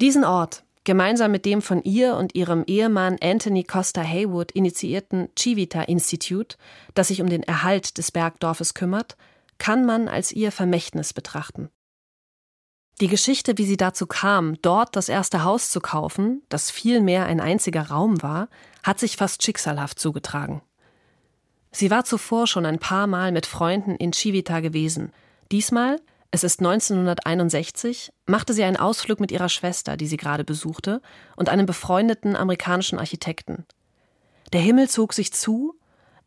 Diesen 0.00 0.24
Ort, 0.24 0.64
gemeinsam 0.84 1.32
mit 1.32 1.44
dem 1.44 1.62
von 1.62 1.82
ihr 1.82 2.16
und 2.16 2.34
ihrem 2.34 2.64
Ehemann 2.66 3.16
Anthony 3.20 3.64
Costa 3.64 4.02
Haywood 4.02 4.52
initiierten 4.52 5.28
Civita 5.36 5.82
Institute, 5.82 6.56
das 6.94 7.08
sich 7.08 7.20
um 7.20 7.28
den 7.28 7.42
Erhalt 7.42 7.98
des 7.98 8.12
Bergdorfes 8.12 8.74
kümmert, 8.74 9.16
kann 9.58 9.86
man 9.86 10.08
als 10.08 10.32
ihr 10.32 10.52
Vermächtnis 10.52 11.12
betrachten. 11.12 11.70
Die 13.02 13.08
Geschichte, 13.08 13.58
wie 13.58 13.66
sie 13.66 13.76
dazu 13.76 14.06
kam, 14.06 14.56
dort 14.62 14.96
das 14.96 15.10
erste 15.10 15.44
Haus 15.44 15.70
zu 15.70 15.80
kaufen, 15.80 16.42
das 16.48 16.70
vielmehr 16.70 17.26
ein 17.26 17.40
einziger 17.40 17.90
Raum 17.90 18.22
war, 18.22 18.48
hat 18.82 18.98
sich 18.98 19.18
fast 19.18 19.42
schicksalhaft 19.42 19.98
zugetragen. 19.98 20.62
Sie 21.72 21.90
war 21.90 22.06
zuvor 22.06 22.46
schon 22.46 22.64
ein 22.64 22.78
paar 22.78 23.06
Mal 23.06 23.32
mit 23.32 23.44
Freunden 23.44 23.96
in 23.96 24.14
Civita 24.14 24.60
gewesen. 24.60 25.12
Diesmal, 25.52 26.00
es 26.30 26.42
ist 26.42 26.60
1961, 26.60 28.14
machte 28.24 28.54
sie 28.54 28.64
einen 28.64 28.78
Ausflug 28.78 29.20
mit 29.20 29.30
ihrer 29.30 29.50
Schwester, 29.50 29.98
die 29.98 30.06
sie 30.06 30.16
gerade 30.16 30.44
besuchte, 30.44 31.02
und 31.36 31.50
einem 31.50 31.66
befreundeten 31.66 32.34
amerikanischen 32.34 32.98
Architekten. 32.98 33.66
Der 34.54 34.62
Himmel 34.62 34.88
zog 34.88 35.12
sich 35.12 35.34
zu, 35.34 35.74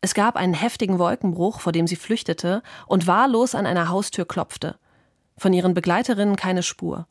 es 0.02 0.14
gab 0.14 0.36
einen 0.36 0.54
heftigen 0.54 1.00
Wolkenbruch, 1.00 1.58
vor 1.58 1.72
dem 1.72 1.88
sie 1.88 1.96
flüchtete 1.96 2.62
und 2.86 3.08
wahllos 3.08 3.56
an 3.56 3.66
einer 3.66 3.88
Haustür 3.88 4.24
klopfte– 4.24 4.78
von 5.36 5.52
ihren 5.52 5.74
Begleiterinnen 5.74 6.36
keine 6.36 6.62
Spur. 6.62 7.06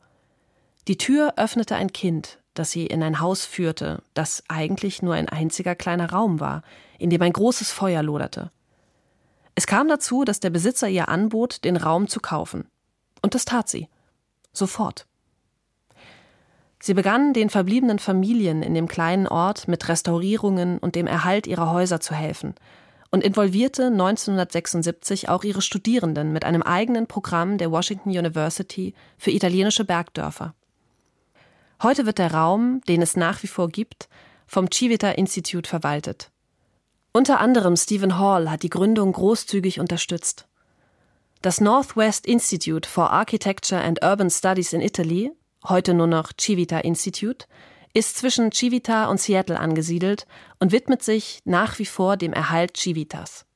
Die 0.88 0.96
Tür 0.96 1.34
öffnete 1.36 1.76
ein 1.76 1.92
Kind, 1.92 2.38
das 2.54 2.70
sie 2.70 2.86
in 2.86 3.02
ein 3.02 3.20
Haus 3.20 3.44
führte, 3.44 4.02
das 4.14 4.42
eigentlich 4.48 5.02
nur 5.02 5.14
ein 5.14 5.28
einziger 5.28 5.74
kleiner 5.74 6.10
Raum 6.10 6.40
war, 6.40 6.62
in 6.98 7.10
dem 7.10 7.22
ein 7.22 7.32
großes 7.32 7.70
Feuer 7.70 8.02
loderte. 8.02 8.50
Es 9.54 9.66
kam 9.66 9.88
dazu, 9.88 10.24
dass 10.24 10.40
der 10.40 10.50
Besitzer 10.50 10.88
ihr 10.88 11.08
anbot, 11.08 11.64
den 11.64 11.76
Raum 11.76 12.08
zu 12.08 12.20
kaufen. 12.20 12.66
Und 13.22 13.34
das 13.34 13.44
tat 13.44 13.68
sie. 13.68 13.88
Sofort. 14.52 15.06
Sie 16.82 16.94
begann, 16.94 17.34
den 17.34 17.50
verbliebenen 17.50 17.98
Familien 17.98 18.62
in 18.62 18.74
dem 18.74 18.88
kleinen 18.88 19.26
Ort 19.26 19.68
mit 19.68 19.86
Restaurierungen 19.88 20.78
und 20.78 20.94
dem 20.94 21.06
Erhalt 21.06 21.46
ihrer 21.46 21.70
Häuser 21.70 22.00
zu 22.00 22.14
helfen 22.14 22.54
und 23.10 23.24
involvierte 23.24 23.86
1976 23.86 25.28
auch 25.28 25.44
ihre 25.44 25.62
Studierenden 25.62 26.32
mit 26.32 26.44
einem 26.44 26.62
eigenen 26.62 27.06
Programm 27.06 27.58
der 27.58 27.70
Washington 27.70 28.10
University 28.10 28.94
für 29.18 29.30
italienische 29.30 29.84
Bergdörfer. 29.84 30.54
Heute 31.82 32.06
wird 32.06 32.18
der 32.18 32.32
Raum, 32.32 32.82
den 32.88 33.02
es 33.02 33.16
nach 33.16 33.42
wie 33.42 33.48
vor 33.48 33.68
gibt, 33.68 34.08
vom 34.46 34.70
Civita 34.70 35.10
Institute 35.10 35.68
verwaltet. 35.68 36.30
Unter 37.12 37.40
anderem 37.40 37.76
Stephen 37.76 38.18
Hall 38.18 38.50
hat 38.50 38.62
die 38.62 38.70
Gründung 38.70 39.12
großzügig 39.12 39.80
unterstützt. 39.80 40.46
Das 41.42 41.60
Northwest 41.60 42.26
Institute 42.26 42.88
for 42.88 43.10
Architecture 43.10 43.80
and 43.80 44.04
Urban 44.04 44.30
Studies 44.30 44.72
in 44.72 44.80
Italy, 44.80 45.32
heute 45.66 45.94
nur 45.94 46.06
noch 46.06 46.32
Civita 46.38 46.78
Institute, 46.78 47.46
ist 47.92 48.16
zwischen 48.16 48.52
Civita 48.52 49.06
und 49.06 49.20
Seattle 49.20 49.58
angesiedelt 49.58 50.26
und 50.58 50.72
widmet 50.72 51.02
sich 51.02 51.40
nach 51.44 51.78
wie 51.78 51.86
vor 51.86 52.16
dem 52.16 52.32
Erhalt 52.32 52.76
Civitas. 52.76 53.46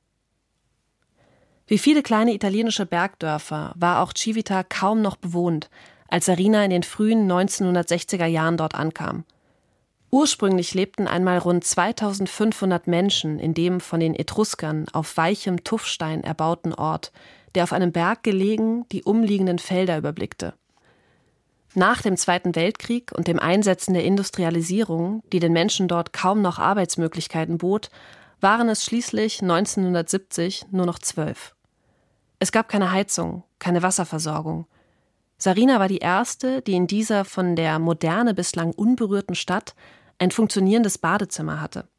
Wie 1.67 1.77
viele 1.77 2.03
kleine 2.03 2.33
italienische 2.33 2.85
Bergdörfer 2.85 3.73
war 3.75 4.01
auch 4.01 4.13
Civita 4.15 4.63
kaum 4.63 5.01
noch 5.01 5.15
bewohnt, 5.15 5.69
als 6.07 6.25
Sarina 6.25 6.63
in 6.63 6.69
den 6.69 6.83
frühen 6.83 7.31
1960er 7.31 8.27
Jahren 8.27 8.57
dort 8.57 8.75
ankam. 8.75 9.25
Ursprünglich 10.11 10.73
lebten 10.73 11.07
einmal 11.07 11.39
rund 11.39 11.63
2500 11.63 12.87
Menschen 12.87 13.39
in 13.39 13.53
dem 13.53 13.79
von 13.79 13.99
den 13.99 14.15
Etruskern 14.15 14.85
auf 14.93 15.17
weichem 15.17 15.63
Tuffstein 15.63 16.23
erbauten 16.23 16.73
Ort, 16.73 17.11
der 17.55 17.63
auf 17.63 17.73
einem 17.73 17.91
Berg 17.91 18.23
gelegen 18.23 18.87
die 18.91 19.03
umliegenden 19.03 19.59
Felder 19.59 19.97
überblickte. 19.97 20.53
Nach 21.77 22.01
dem 22.01 22.15
Zweiten 22.15 22.55
Weltkrieg 22.55 23.11
und 23.11 23.27
dem 23.27 23.37
Einsetzen 23.37 23.93
der 23.93 24.05
Industrialisierung, 24.05 25.21
die 25.33 25.39
den 25.39 25.51
Menschen 25.51 25.89
dort 25.89 26.13
kaum 26.13 26.41
noch 26.41 26.57
Arbeitsmöglichkeiten 26.57 27.57
bot, 27.57 27.89
waren 28.39 28.69
es 28.69 28.85
schließlich 28.85 29.41
1970 29.41 30.67
nur 30.71 30.85
noch 30.85 30.99
zwölf. 30.99 31.53
Es 32.39 32.53
gab 32.53 32.69
keine 32.69 32.93
Heizung, 32.93 33.43
keine 33.59 33.83
Wasserversorgung. 33.83 34.67
Sarina 35.37 35.77
war 35.79 35.89
die 35.89 35.97
erste, 35.97 36.61
die 36.61 36.75
in 36.75 36.87
dieser 36.87 37.25
von 37.25 37.57
der 37.57 37.77
Moderne 37.79 38.33
bislang 38.33 38.71
unberührten 38.71 39.35
Stadt 39.35 39.75
ein 40.17 40.31
funktionierendes 40.31 40.97
Badezimmer 40.97 41.59
hatte. 41.59 41.89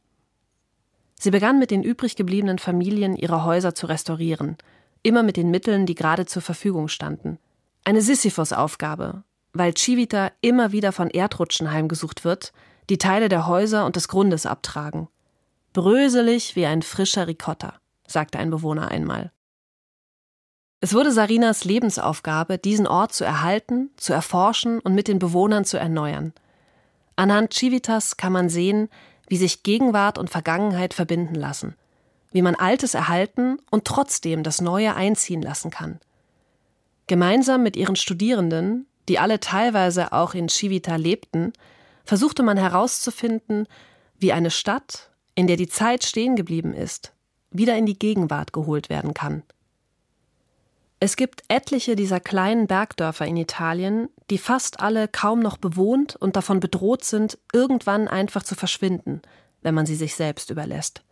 Sie 1.20 1.30
begann 1.30 1.58
mit 1.58 1.70
den 1.70 1.82
übrig 1.82 2.16
gebliebenen 2.16 2.58
Familien 2.58 3.14
ihre 3.14 3.44
Häuser 3.44 3.74
zu 3.74 3.86
restaurieren, 3.86 4.56
immer 5.02 5.22
mit 5.22 5.36
den 5.36 5.50
Mitteln, 5.50 5.84
die 5.84 5.94
gerade 5.94 6.24
zur 6.24 6.40
Verfügung 6.40 6.88
standen. 6.88 7.38
Eine 7.84 8.00
Sisyphus-Aufgabe, 8.00 9.22
weil 9.58 9.74
Civita 9.76 10.32
immer 10.40 10.72
wieder 10.72 10.92
von 10.92 11.10
Erdrutschen 11.10 11.70
heimgesucht 11.70 12.24
wird, 12.24 12.52
die 12.88 12.98
Teile 12.98 13.28
der 13.28 13.46
Häuser 13.46 13.86
und 13.86 13.96
des 13.96 14.08
Grundes 14.08 14.46
abtragen. 14.46 15.08
Bröselig 15.72 16.56
wie 16.56 16.66
ein 16.66 16.82
frischer 16.82 17.26
Ricotta, 17.26 17.74
sagte 18.06 18.38
ein 18.38 18.50
Bewohner 18.50 18.90
einmal. 18.90 19.32
Es 20.80 20.94
wurde 20.94 21.10
Sarinas 21.10 21.64
Lebensaufgabe, 21.64 22.58
diesen 22.58 22.86
Ort 22.86 23.12
zu 23.12 23.24
erhalten, 23.24 23.90
zu 23.96 24.12
erforschen 24.12 24.78
und 24.78 24.94
mit 24.94 25.08
den 25.08 25.18
Bewohnern 25.18 25.64
zu 25.64 25.78
erneuern. 25.78 26.32
Anhand 27.16 27.54
Civitas 27.54 28.16
kann 28.16 28.32
man 28.32 28.48
sehen, 28.48 28.88
wie 29.28 29.38
sich 29.38 29.62
Gegenwart 29.62 30.18
und 30.18 30.30
Vergangenheit 30.30 30.94
verbinden 30.94 31.34
lassen, 31.34 31.74
wie 32.30 32.42
man 32.42 32.54
Altes 32.54 32.94
erhalten 32.94 33.58
und 33.70 33.84
trotzdem 33.86 34.42
das 34.42 34.60
Neue 34.60 34.94
einziehen 34.94 35.42
lassen 35.42 35.70
kann. 35.70 35.98
Gemeinsam 37.06 37.62
mit 37.62 37.76
ihren 37.76 37.96
Studierenden, 37.96 38.86
die 39.08 39.18
alle 39.18 39.40
teilweise 39.40 40.12
auch 40.12 40.34
in 40.34 40.48
Civita 40.48 40.96
lebten, 40.96 41.52
versuchte 42.04 42.42
man 42.42 42.56
herauszufinden, 42.56 43.66
wie 44.18 44.32
eine 44.32 44.50
Stadt, 44.50 45.10
in 45.34 45.46
der 45.46 45.56
die 45.56 45.68
Zeit 45.68 46.04
stehen 46.04 46.36
geblieben 46.36 46.72
ist, 46.72 47.12
wieder 47.50 47.76
in 47.76 47.86
die 47.86 47.98
Gegenwart 47.98 48.52
geholt 48.52 48.88
werden 48.88 49.14
kann. 49.14 49.42
Es 50.98 51.16
gibt 51.16 51.42
etliche 51.48 51.94
dieser 51.94 52.20
kleinen 52.20 52.66
Bergdörfer 52.66 53.26
in 53.26 53.36
Italien, 53.36 54.08
die 54.30 54.38
fast 54.38 54.80
alle 54.80 55.08
kaum 55.08 55.40
noch 55.40 55.58
bewohnt 55.58 56.16
und 56.16 56.36
davon 56.36 56.58
bedroht 56.58 57.04
sind, 57.04 57.38
irgendwann 57.52 58.08
einfach 58.08 58.42
zu 58.42 58.54
verschwinden, 58.54 59.20
wenn 59.60 59.74
man 59.74 59.84
sie 59.84 59.94
sich 59.94 60.14
selbst 60.14 60.50
überlässt. 60.50 61.02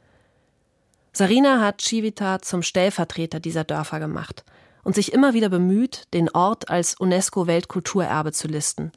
Sarina 1.12 1.60
hat 1.60 1.82
Civita 1.82 2.40
zum 2.40 2.62
Stellvertreter 2.62 3.40
dieser 3.40 3.64
Dörfer 3.64 4.00
gemacht 4.00 4.44
und 4.84 4.94
sich 4.94 5.12
immer 5.12 5.34
wieder 5.34 5.48
bemüht, 5.48 6.04
den 6.14 6.28
Ort 6.30 6.68
als 6.68 6.94
UNESCO-Weltkulturerbe 6.94 8.32
zu 8.32 8.46
listen. 8.46 8.92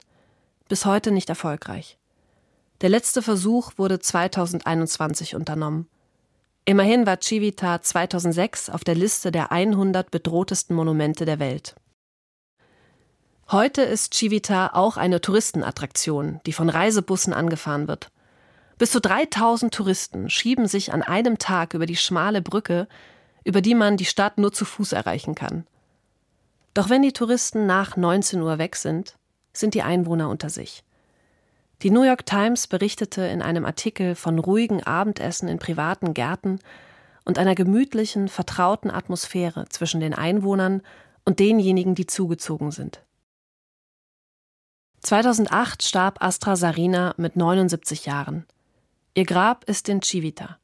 Bis 0.70 0.86
heute 0.86 1.12
nicht 1.12 1.30
erfolgreich. 1.30 1.98
Der 2.82 2.90
letzte 2.90 3.22
Versuch 3.22 3.72
wurde 3.78 4.00
2021 4.00 5.34
unternommen. 5.36 5.88
Immerhin 6.66 7.06
war 7.06 7.20
Civita 7.22 7.82
2006 7.82 8.70
auf 8.70 8.84
der 8.84 8.96
Liste 8.96 9.32
der 9.32 9.52
100 9.52 10.12
bedrohtesten 10.12 10.76
Monumente 10.76 11.26
der 11.26 11.40
Welt. 11.40 11.76
Heute 13.50 13.82
ist 13.82 14.14
Civita 14.14 14.72
auch 14.74 14.98
eine 14.98 15.22
Touristenattraktion, 15.22 16.42
die 16.46 16.52
von 16.52 16.68
Reisebussen 16.68 17.32
angefahren 17.32 17.88
wird. 17.88 18.12
Bis 18.78 18.92
zu 18.92 19.00
3000 19.00 19.74
Touristen 19.74 20.30
schieben 20.30 20.68
sich 20.68 20.92
an 20.92 21.02
einem 21.02 21.38
Tag 21.38 21.74
über 21.74 21.86
die 21.86 21.96
schmale 21.96 22.42
Brücke, 22.42 22.90
über 23.46 23.62
die 23.62 23.74
man 23.74 23.96
die 23.96 24.06
Stadt 24.06 24.38
nur 24.38 24.52
zu 24.52 24.66
Fuß 24.66 24.92
erreichen 24.92 25.34
kann. 25.34 25.66
Doch 26.78 26.92
wenn 26.92 27.02
die 27.02 27.12
Touristen 27.12 27.66
nach 27.66 27.98
19 27.98 28.40
Uhr 28.40 28.60
weg 28.60 28.76
sind, 28.76 29.18
sind 29.52 29.74
die 29.74 29.82
Einwohner 29.82 30.30
unter 30.30 30.52
sich. 30.52 30.84
Die 31.82 31.90
New 31.90 32.04
York 32.04 32.28
Times 32.28 32.68
berichtete 32.68 33.24
in 33.24 33.42
einem 33.42 33.66
Artikel 33.66 34.14
von 34.14 34.38
ruhigen 34.38 34.84
Abendessen 34.84 35.48
in 35.48 35.58
privaten 35.58 36.14
Gärten 36.14 36.60
und 37.26 37.40
einer 37.40 37.56
gemütlichen, 37.56 38.28
vertrauten 38.28 38.92
Atmosphäre 38.92 39.66
zwischen 39.70 40.02
den 40.02 40.14
Einwohnern 40.14 40.84
und 41.26 41.40
denjenigen, 41.40 41.96
die 41.96 42.06
zugezogen 42.06 42.70
sind. 42.70 43.04
2008 45.00 45.82
starb 45.82 46.22
Astra 46.22 46.56
Sarina 46.56 47.16
mit 47.18 47.36
79 47.36 48.06
Jahren. 48.06 48.46
Ihr 49.16 49.26
Grab 49.26 49.64
ist 49.64 49.90
in 49.90 50.04
Civita. 50.04 50.60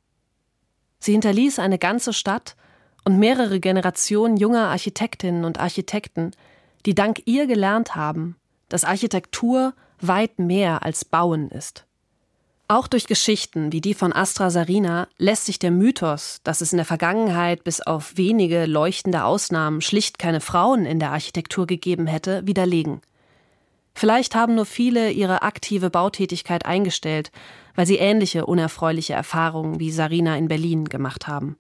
Sie 0.99 1.13
hinterließ 1.13 1.57
eine 1.57 1.79
ganze 1.79 2.13
Stadt 2.13 2.55
und 3.05 3.19
mehrere 3.19 3.59
Generationen 3.59 4.37
junger 4.37 4.69
Architektinnen 4.69 5.45
und 5.45 5.59
Architekten, 5.59 6.31
die 6.85 6.95
dank 6.95 7.21
ihr 7.25 7.47
gelernt 7.47 7.95
haben, 7.95 8.35
dass 8.69 8.85
Architektur 8.85 9.73
weit 9.99 10.39
mehr 10.39 10.83
als 10.83 11.05
Bauen 11.05 11.49
ist. 11.49 11.85
Auch 12.67 12.87
durch 12.87 13.07
Geschichten 13.07 13.71
wie 13.71 13.81
die 13.81 13.93
von 13.93 14.13
Astra 14.13 14.49
Sarina 14.49 15.07
lässt 15.17 15.45
sich 15.45 15.59
der 15.59 15.71
Mythos, 15.71 16.39
dass 16.43 16.61
es 16.61 16.71
in 16.71 16.77
der 16.77 16.85
Vergangenheit 16.85 17.63
bis 17.63 17.81
auf 17.81 18.15
wenige 18.15 18.65
leuchtende 18.65 19.25
Ausnahmen 19.25 19.81
schlicht 19.81 20.17
keine 20.17 20.39
Frauen 20.41 20.85
in 20.85 20.99
der 20.99 21.11
Architektur 21.11 21.67
gegeben 21.67 22.07
hätte, 22.07 22.47
widerlegen. 22.47 23.01
Vielleicht 23.93 24.33
haben 24.33 24.55
nur 24.55 24.65
viele 24.65 25.11
ihre 25.11 25.43
aktive 25.43 25.89
Bautätigkeit 25.89 26.65
eingestellt, 26.65 27.31
weil 27.75 27.85
sie 27.85 27.97
ähnliche 27.97 28.45
unerfreuliche 28.45 29.13
Erfahrungen 29.13 29.79
wie 29.79 29.91
Sarina 29.91 30.37
in 30.37 30.47
Berlin 30.47 30.85
gemacht 30.85 31.27
haben. 31.27 31.57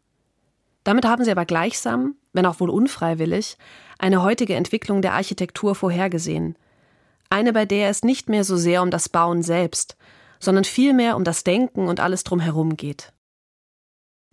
Damit 0.83 1.05
haben 1.05 1.23
sie 1.23 1.31
aber 1.31 1.45
gleichsam, 1.45 2.15
wenn 2.33 2.45
auch 2.45 2.59
wohl 2.59 2.69
unfreiwillig, 2.69 3.57
eine 3.99 4.21
heutige 4.21 4.55
Entwicklung 4.55 5.01
der 5.01 5.13
Architektur 5.13 5.75
vorhergesehen. 5.75 6.57
Eine, 7.29 7.53
bei 7.53 7.65
der 7.65 7.89
es 7.89 8.03
nicht 8.03 8.29
mehr 8.29 8.43
so 8.43 8.57
sehr 8.57 8.81
um 8.81 8.91
das 8.91 9.09
Bauen 9.09 9.43
selbst, 9.43 9.95
sondern 10.39 10.65
vielmehr 10.65 11.15
um 11.15 11.23
das 11.23 11.43
Denken 11.43 11.87
und 11.87 11.99
alles 11.99 12.23
drumherum 12.23 12.75
geht. 12.75 13.13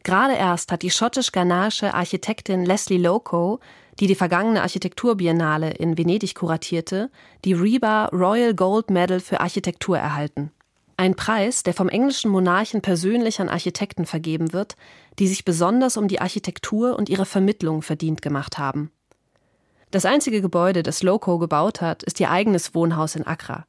Gerade 0.02 0.34
erst 0.34 0.72
hat 0.72 0.82
die 0.82 0.90
schottisch-ghanaische 0.90 1.94
Architektin 1.94 2.64
Leslie 2.64 2.98
Loco, 2.98 3.60
die 4.00 4.06
die 4.06 4.14
vergangene 4.14 4.62
Architekturbiennale 4.62 5.72
in 5.72 5.98
Venedig 5.98 6.34
kuratierte, 6.34 7.10
die 7.44 7.52
Reba 7.52 8.06
Royal 8.06 8.54
Gold 8.54 8.90
Medal 8.90 9.20
für 9.20 9.40
Architektur 9.40 9.98
erhalten. 9.98 10.50
Ein 11.00 11.14
Preis, 11.14 11.62
der 11.62 11.72
vom 11.72 11.88
englischen 11.88 12.30
Monarchen 12.30 12.82
persönlich 12.82 13.40
an 13.40 13.48
Architekten 13.48 14.04
vergeben 14.04 14.52
wird, 14.52 14.76
die 15.18 15.28
sich 15.28 15.46
besonders 15.46 15.96
um 15.96 16.08
die 16.08 16.20
Architektur 16.20 16.94
und 16.94 17.08
ihre 17.08 17.24
Vermittlung 17.24 17.80
verdient 17.80 18.20
gemacht 18.20 18.58
haben. 18.58 18.90
Das 19.90 20.04
einzige 20.04 20.42
Gebäude, 20.42 20.82
das 20.82 21.02
Loco 21.02 21.38
gebaut 21.38 21.80
hat, 21.80 22.02
ist 22.02 22.20
ihr 22.20 22.30
eigenes 22.30 22.74
Wohnhaus 22.74 23.16
in 23.16 23.26
Accra. 23.26 23.64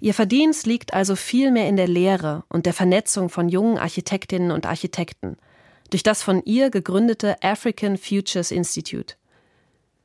Ihr 0.00 0.14
Verdienst 0.14 0.64
liegt 0.64 0.94
also 0.94 1.16
vielmehr 1.16 1.68
in 1.68 1.74
der 1.74 1.88
Lehre 1.88 2.44
und 2.48 2.66
der 2.66 2.72
Vernetzung 2.72 3.30
von 3.30 3.48
jungen 3.48 3.76
Architektinnen 3.76 4.52
und 4.52 4.64
Architekten 4.64 5.36
durch 5.90 6.04
das 6.04 6.22
von 6.22 6.40
ihr 6.44 6.70
gegründete 6.70 7.42
African 7.42 7.98
Futures 7.98 8.52
Institute. 8.52 9.16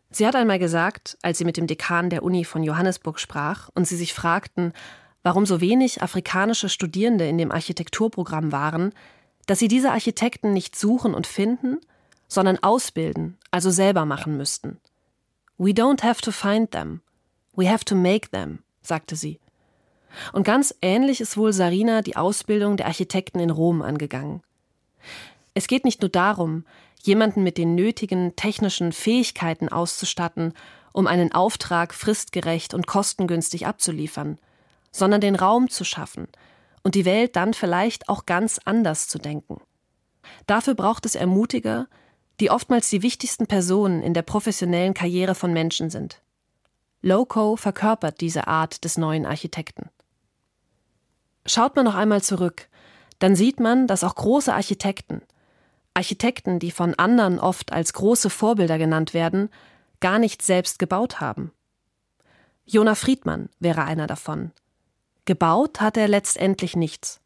Sie 0.10 0.26
hat 0.26 0.36
einmal 0.36 0.58
gesagt, 0.58 1.16
als 1.22 1.38
sie 1.38 1.46
mit 1.46 1.58
dem 1.58 1.68
Dekan 1.68 2.10
der 2.10 2.24
Uni 2.24 2.44
von 2.44 2.64
Johannesburg 2.64 3.20
sprach 3.20 3.70
und 3.76 3.88
sie 3.88 3.98
sich 3.98 4.16
fragten, 4.16 4.74
warum 5.24 5.46
so 5.46 5.62
wenig 5.62 6.02
afrikanische 6.02 6.70
Studierende 6.70 7.28
in 7.28 7.38
dem 7.38 7.52
Architekturprogramm 7.52 8.52
waren, 8.52 8.94
dass 9.46 9.60
sie 9.60 9.68
diese 9.68 9.92
Architekten 9.92 10.54
nicht 10.54 10.76
suchen 10.76 11.14
und 11.14 11.28
finden, 11.28 11.80
sondern 12.28 12.60
ausbilden, 12.60 13.38
also 13.52 13.72
selber 13.72 14.06
machen 14.06 14.38
müssten. 14.38 14.80
We 15.58 15.72
don't 15.72 16.04
have 16.04 16.22
to 16.22 16.32
find 16.32 16.72
them, 16.72 17.02
we 17.56 17.70
have 17.70 17.84
to 17.86 17.96
make 17.96 18.30
them, 18.30 18.60
sagte 18.82 19.16
sie. 19.16 19.40
Und 20.34 20.44
ganz 20.44 20.74
ähnlich 20.82 21.22
ist 21.22 21.38
wohl 21.38 21.54
Sarina 21.54 22.02
die 22.02 22.16
Ausbildung 22.16 22.78
der 22.78 22.88
Architekten 22.88 23.40
in 23.40 23.50
Rom 23.50 23.82
angegangen. 23.82 24.42
Es 25.54 25.68
geht 25.68 25.86
nicht 25.86 26.02
nur 26.02 26.10
darum, 26.10 26.66
jemanden 27.02 27.44
mit 27.44 27.58
den 27.58 27.76
nötigen 27.76 28.36
technischen 28.36 28.92
Fähigkeiten 28.92 29.70
auszustatten, 29.70 30.54
um 30.94 31.08
einen 31.08 31.32
Auftrag 31.32 31.94
fristgerecht 31.94 32.74
und 32.74 32.88
kostengünstig 32.88 33.68
abzuliefern, 33.68 34.38
sondern 34.92 35.22
den 35.22 35.36
Raum 35.36 35.70
zu 35.70 35.84
schaffen 35.84 36.28
und 36.84 36.96
die 36.96 37.06
Welt 37.06 37.36
dann 37.36 37.54
vielleicht 37.54 38.10
auch 38.10 38.26
ganz 38.26 38.60
anders 38.66 39.08
zu 39.08 39.18
denken. 39.18 39.62
Dafür 40.48 40.76
braucht 40.76 41.06
es 41.06 41.16
Ermutiger, 41.16 41.88
die 42.40 42.52
oftmals 42.52 42.90
die 42.90 43.02
wichtigsten 43.02 43.48
Personen 43.48 44.02
in 44.02 44.14
der 44.14 44.22
professionellen 44.22 44.94
Karriere 44.94 45.36
von 45.36 45.54
Menschen 45.54 45.90
sind. 45.90 46.22
Loco 47.02 47.56
verkörpert 47.56 48.22
diese 48.22 48.48
Art 48.48 48.84
des 48.84 48.98
neuen 48.98 49.26
Architekten. 49.26 49.90
Schaut 51.46 51.76
man 51.76 51.86
noch 51.86 51.96
einmal 51.96 52.22
zurück, 52.22 52.68
dann 53.20 53.36
sieht 53.36 53.60
man, 53.60 53.88
dass 53.88 54.04
auch 54.04 54.16
große 54.16 54.54
Architekten, 54.54 55.22
Architekten, 55.94 56.60
die 56.60 56.72
von 56.72 56.96
anderen 56.96 57.40
oft 57.40 57.74
als 57.74 57.94
große 57.94 58.30
Vorbilder 58.30 58.78
genannt 58.78 59.14
werden, 59.14 59.50
gar 60.00 60.20
nicht 60.20 60.42
selbst 60.42 60.80
gebaut 60.80 61.20
haben. 61.20 61.52
Jona 62.66 62.96
Friedmann 62.96 63.50
wäre 63.60 63.84
einer 63.84 64.08
davon. 64.08 64.52
Gebaut 65.30 65.80
hat 65.80 65.96
er 65.96 66.08
letztendlich 66.08 66.76
nichts. 66.76 67.22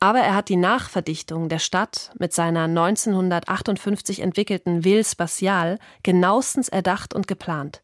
Aber 0.00 0.20
er 0.20 0.34
hat 0.34 0.48
die 0.48 0.56
Nachverdichtung 0.56 1.50
der 1.50 1.58
Stadt 1.58 2.10
mit 2.18 2.32
seiner 2.32 2.62
1958 2.62 4.20
entwickelten 4.20 4.84
Ville 4.84 5.04
Spatiale 5.04 5.78
genauestens 6.02 6.70
erdacht 6.70 7.12
und 7.12 7.26
geplant. 7.26 7.82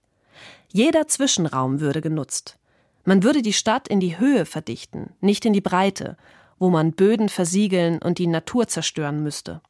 Jeder 0.68 1.06
Zwischenraum 1.06 1.80
würde 1.80 2.00
genutzt. 2.00 2.56
Man 3.04 3.22
würde 3.22 3.42
die 3.42 3.52
Stadt 3.52 3.88
in 3.88 4.00
die 4.00 4.18
Höhe 4.18 4.46
verdichten, 4.46 5.10
nicht 5.20 5.44
in 5.44 5.52
die 5.52 5.60
Breite, 5.60 6.16
wo 6.58 6.70
man 6.70 6.92
Böden 6.92 7.28
versiegeln 7.28 8.00
und 8.00 8.16
die 8.16 8.28
Natur 8.28 8.68
zerstören 8.68 9.22
müsste. 9.22 9.60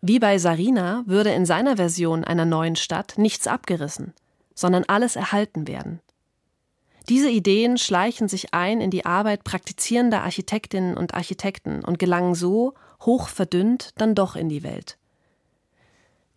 Wie 0.00 0.20
bei 0.20 0.38
Sarina 0.38 1.02
würde 1.04 1.32
in 1.32 1.44
seiner 1.44 1.76
Version 1.76 2.24
einer 2.24 2.46
neuen 2.46 2.76
Stadt 2.76 3.18
nichts 3.18 3.46
abgerissen, 3.46 4.14
sondern 4.54 4.84
alles 4.84 5.16
erhalten 5.16 5.68
werden. 5.68 6.00
Diese 7.08 7.30
Ideen 7.30 7.78
schleichen 7.78 8.28
sich 8.28 8.54
ein 8.54 8.80
in 8.80 8.90
die 8.90 9.06
Arbeit 9.06 9.44
praktizierender 9.44 10.22
Architektinnen 10.22 10.96
und 10.96 11.14
Architekten 11.14 11.84
und 11.84 11.98
gelangen 11.98 12.34
so, 12.34 12.74
hoch 13.00 13.28
verdünnt, 13.28 13.90
dann 13.96 14.14
doch 14.14 14.36
in 14.36 14.48
die 14.48 14.62
Welt. 14.62 14.98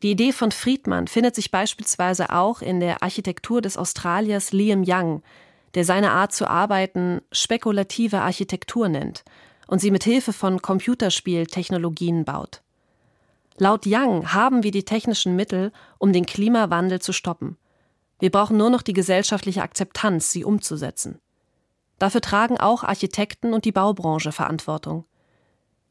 Die 0.01 0.11
Idee 0.11 0.33
von 0.33 0.51
Friedmann 0.51 1.07
findet 1.07 1.35
sich 1.35 1.51
beispielsweise 1.51 2.31
auch 2.31 2.61
in 2.61 2.79
der 2.79 3.03
Architektur 3.03 3.61
des 3.61 3.77
Australiers 3.77 4.51
Liam 4.51 4.83
Young, 4.85 5.23
der 5.75 5.85
seine 5.85 6.11
Art 6.11 6.33
zu 6.33 6.47
arbeiten 6.47 7.21
spekulative 7.31 8.19
Architektur 8.19 8.89
nennt 8.89 9.23
und 9.67 9.79
sie 9.79 9.91
mit 9.91 10.03
Hilfe 10.03 10.33
von 10.33 10.61
Computerspieltechnologien 10.61 12.25
baut. 12.25 12.61
Laut 13.57 13.85
Young 13.85 14.33
haben 14.33 14.63
wir 14.63 14.71
die 14.71 14.83
technischen 14.83 15.35
Mittel, 15.35 15.71
um 15.99 16.11
den 16.11 16.25
Klimawandel 16.25 16.99
zu 16.99 17.13
stoppen. 17.13 17.57
Wir 18.23 18.31
brauchen 18.31 18.55
nur 18.55 18.69
noch 18.69 18.83
die 18.83 18.93
gesellschaftliche 18.93 19.63
Akzeptanz, 19.63 20.31
sie 20.31 20.45
umzusetzen. 20.45 21.19
Dafür 21.99 22.21
tragen 22.21 22.57
auch 22.57 22.85
Architekten 22.85 23.53
und 23.53 23.65
die 23.65 23.73
Baubranche 23.73 24.31
Verantwortung. 24.31 25.03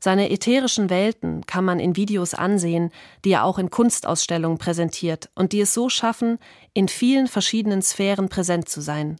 Seine 0.01 0.31
ätherischen 0.31 0.89
Welten 0.89 1.45
kann 1.45 1.67
man 1.67 1.79
in 1.79 1.95
Videos 1.95 2.33
ansehen, 2.33 2.91
die 3.27 3.33
er 3.33 3.45
auch 3.45 3.59
in 3.59 3.69
Kunstausstellungen 3.69 4.57
präsentiert 4.57 5.29
und 5.35 5.53
die 5.53 5.61
es 5.61 5.75
so 5.75 5.91
schaffen, 5.91 6.39
in 6.73 6.89
vielen 6.89 7.29
verschiedenen 7.29 7.83
Sphären 7.83 8.31
präsent 8.31 8.67
zu 8.67 8.81
sein. 8.81 9.19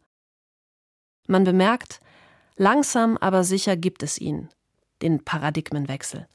Man 1.29 1.45
bemerkt, 1.45 2.01
langsam 2.57 3.19
aber 3.19 3.45
sicher 3.45 3.77
gibt 3.77 4.03
es 4.03 4.17
ihn, 4.17 4.49
den 5.03 5.23
Paradigmenwechsel. 5.23 6.29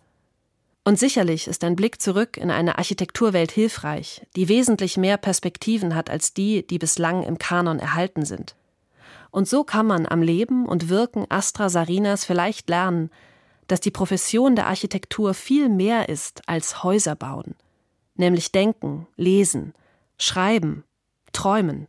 Und 0.88 0.98
sicherlich 0.98 1.50
ist 1.50 1.66
ein 1.66 1.76
Blick 1.76 2.02
zurück 2.02 2.38
in 2.38 2.50
eine 2.50 2.78
Architekturwelt 2.78 3.52
hilfreich, 3.52 4.26
die 4.38 4.48
wesentlich 4.48 4.96
mehr 4.96 5.18
Perspektiven 5.18 5.96
hat 5.96 6.10
als 6.10 6.34
die, 6.34 6.66
die 6.66 6.80
bislang 6.80 7.24
im 7.24 7.38
Kanon 7.38 7.78
erhalten 7.78 8.24
sind. 8.24 8.56
Und 9.30 9.50
so 9.50 9.66
kann 9.66 9.86
man 9.86 10.06
am 10.06 10.22
Leben 10.22 10.66
und 10.66 10.88
Wirken 10.88 11.26
Astra 11.28 11.68
Sarinas 11.68 12.24
vielleicht 12.24 12.70
lernen, 12.70 13.12
dass 13.68 13.82
die 13.82 13.92
Profession 13.92 14.56
der 14.56 14.68
Architektur 14.68 15.34
viel 15.34 15.68
mehr 15.68 16.08
ist 16.08 16.48
als 16.48 16.84
Häuser 16.84 17.18
bauen, 17.18 17.56
nämlich 18.16 18.54
denken, 18.54 19.08
lesen, 19.18 19.74
schreiben, 20.18 20.86
träumen 21.34 21.88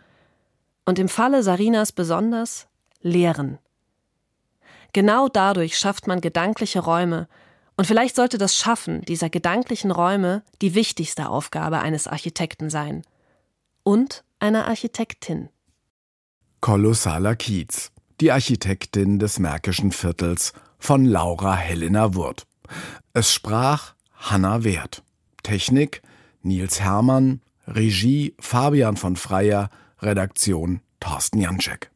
und 0.86 0.98
im 0.98 1.08
Falle 1.08 1.44
Sarinas 1.44 1.92
besonders 1.92 2.66
lehren. 3.00 3.58
Genau 4.92 5.28
dadurch 5.28 5.78
schafft 5.78 6.08
man 6.08 6.20
gedankliche 6.20 6.80
Räume, 6.80 7.28
und 7.78 7.86
vielleicht 7.86 8.16
sollte 8.16 8.38
das 8.38 8.56
Schaffen 8.56 9.02
dieser 9.02 9.30
gedanklichen 9.30 9.92
Räume 9.92 10.42
die 10.62 10.74
wichtigste 10.74 11.28
Aufgabe 11.28 11.78
eines 11.78 12.08
Architekten 12.08 12.70
sein. 12.70 13.02
Und 13.84 14.24
einer 14.40 14.66
Architektin. 14.66 15.48
Kolossaler 16.60 17.36
Kiez, 17.36 17.92
die 18.20 18.32
Architektin 18.32 19.20
des 19.20 19.38
Märkischen 19.38 19.92
Viertels 19.92 20.54
von 20.80 21.04
Laura 21.04 21.54
Helena 21.54 22.16
Wurth. 22.16 22.48
Es 23.12 23.32
sprach 23.32 23.94
Hanna 24.12 24.64
Wert. 24.64 25.04
Technik 25.44 26.02
Nils 26.42 26.80
Hermann, 26.80 27.42
Regie 27.68 28.34
Fabian 28.40 28.96
von 28.96 29.14
Freyer, 29.14 29.70
Redaktion 30.02 30.80
Thorsten 30.98 31.40
Janczek. 31.40 31.92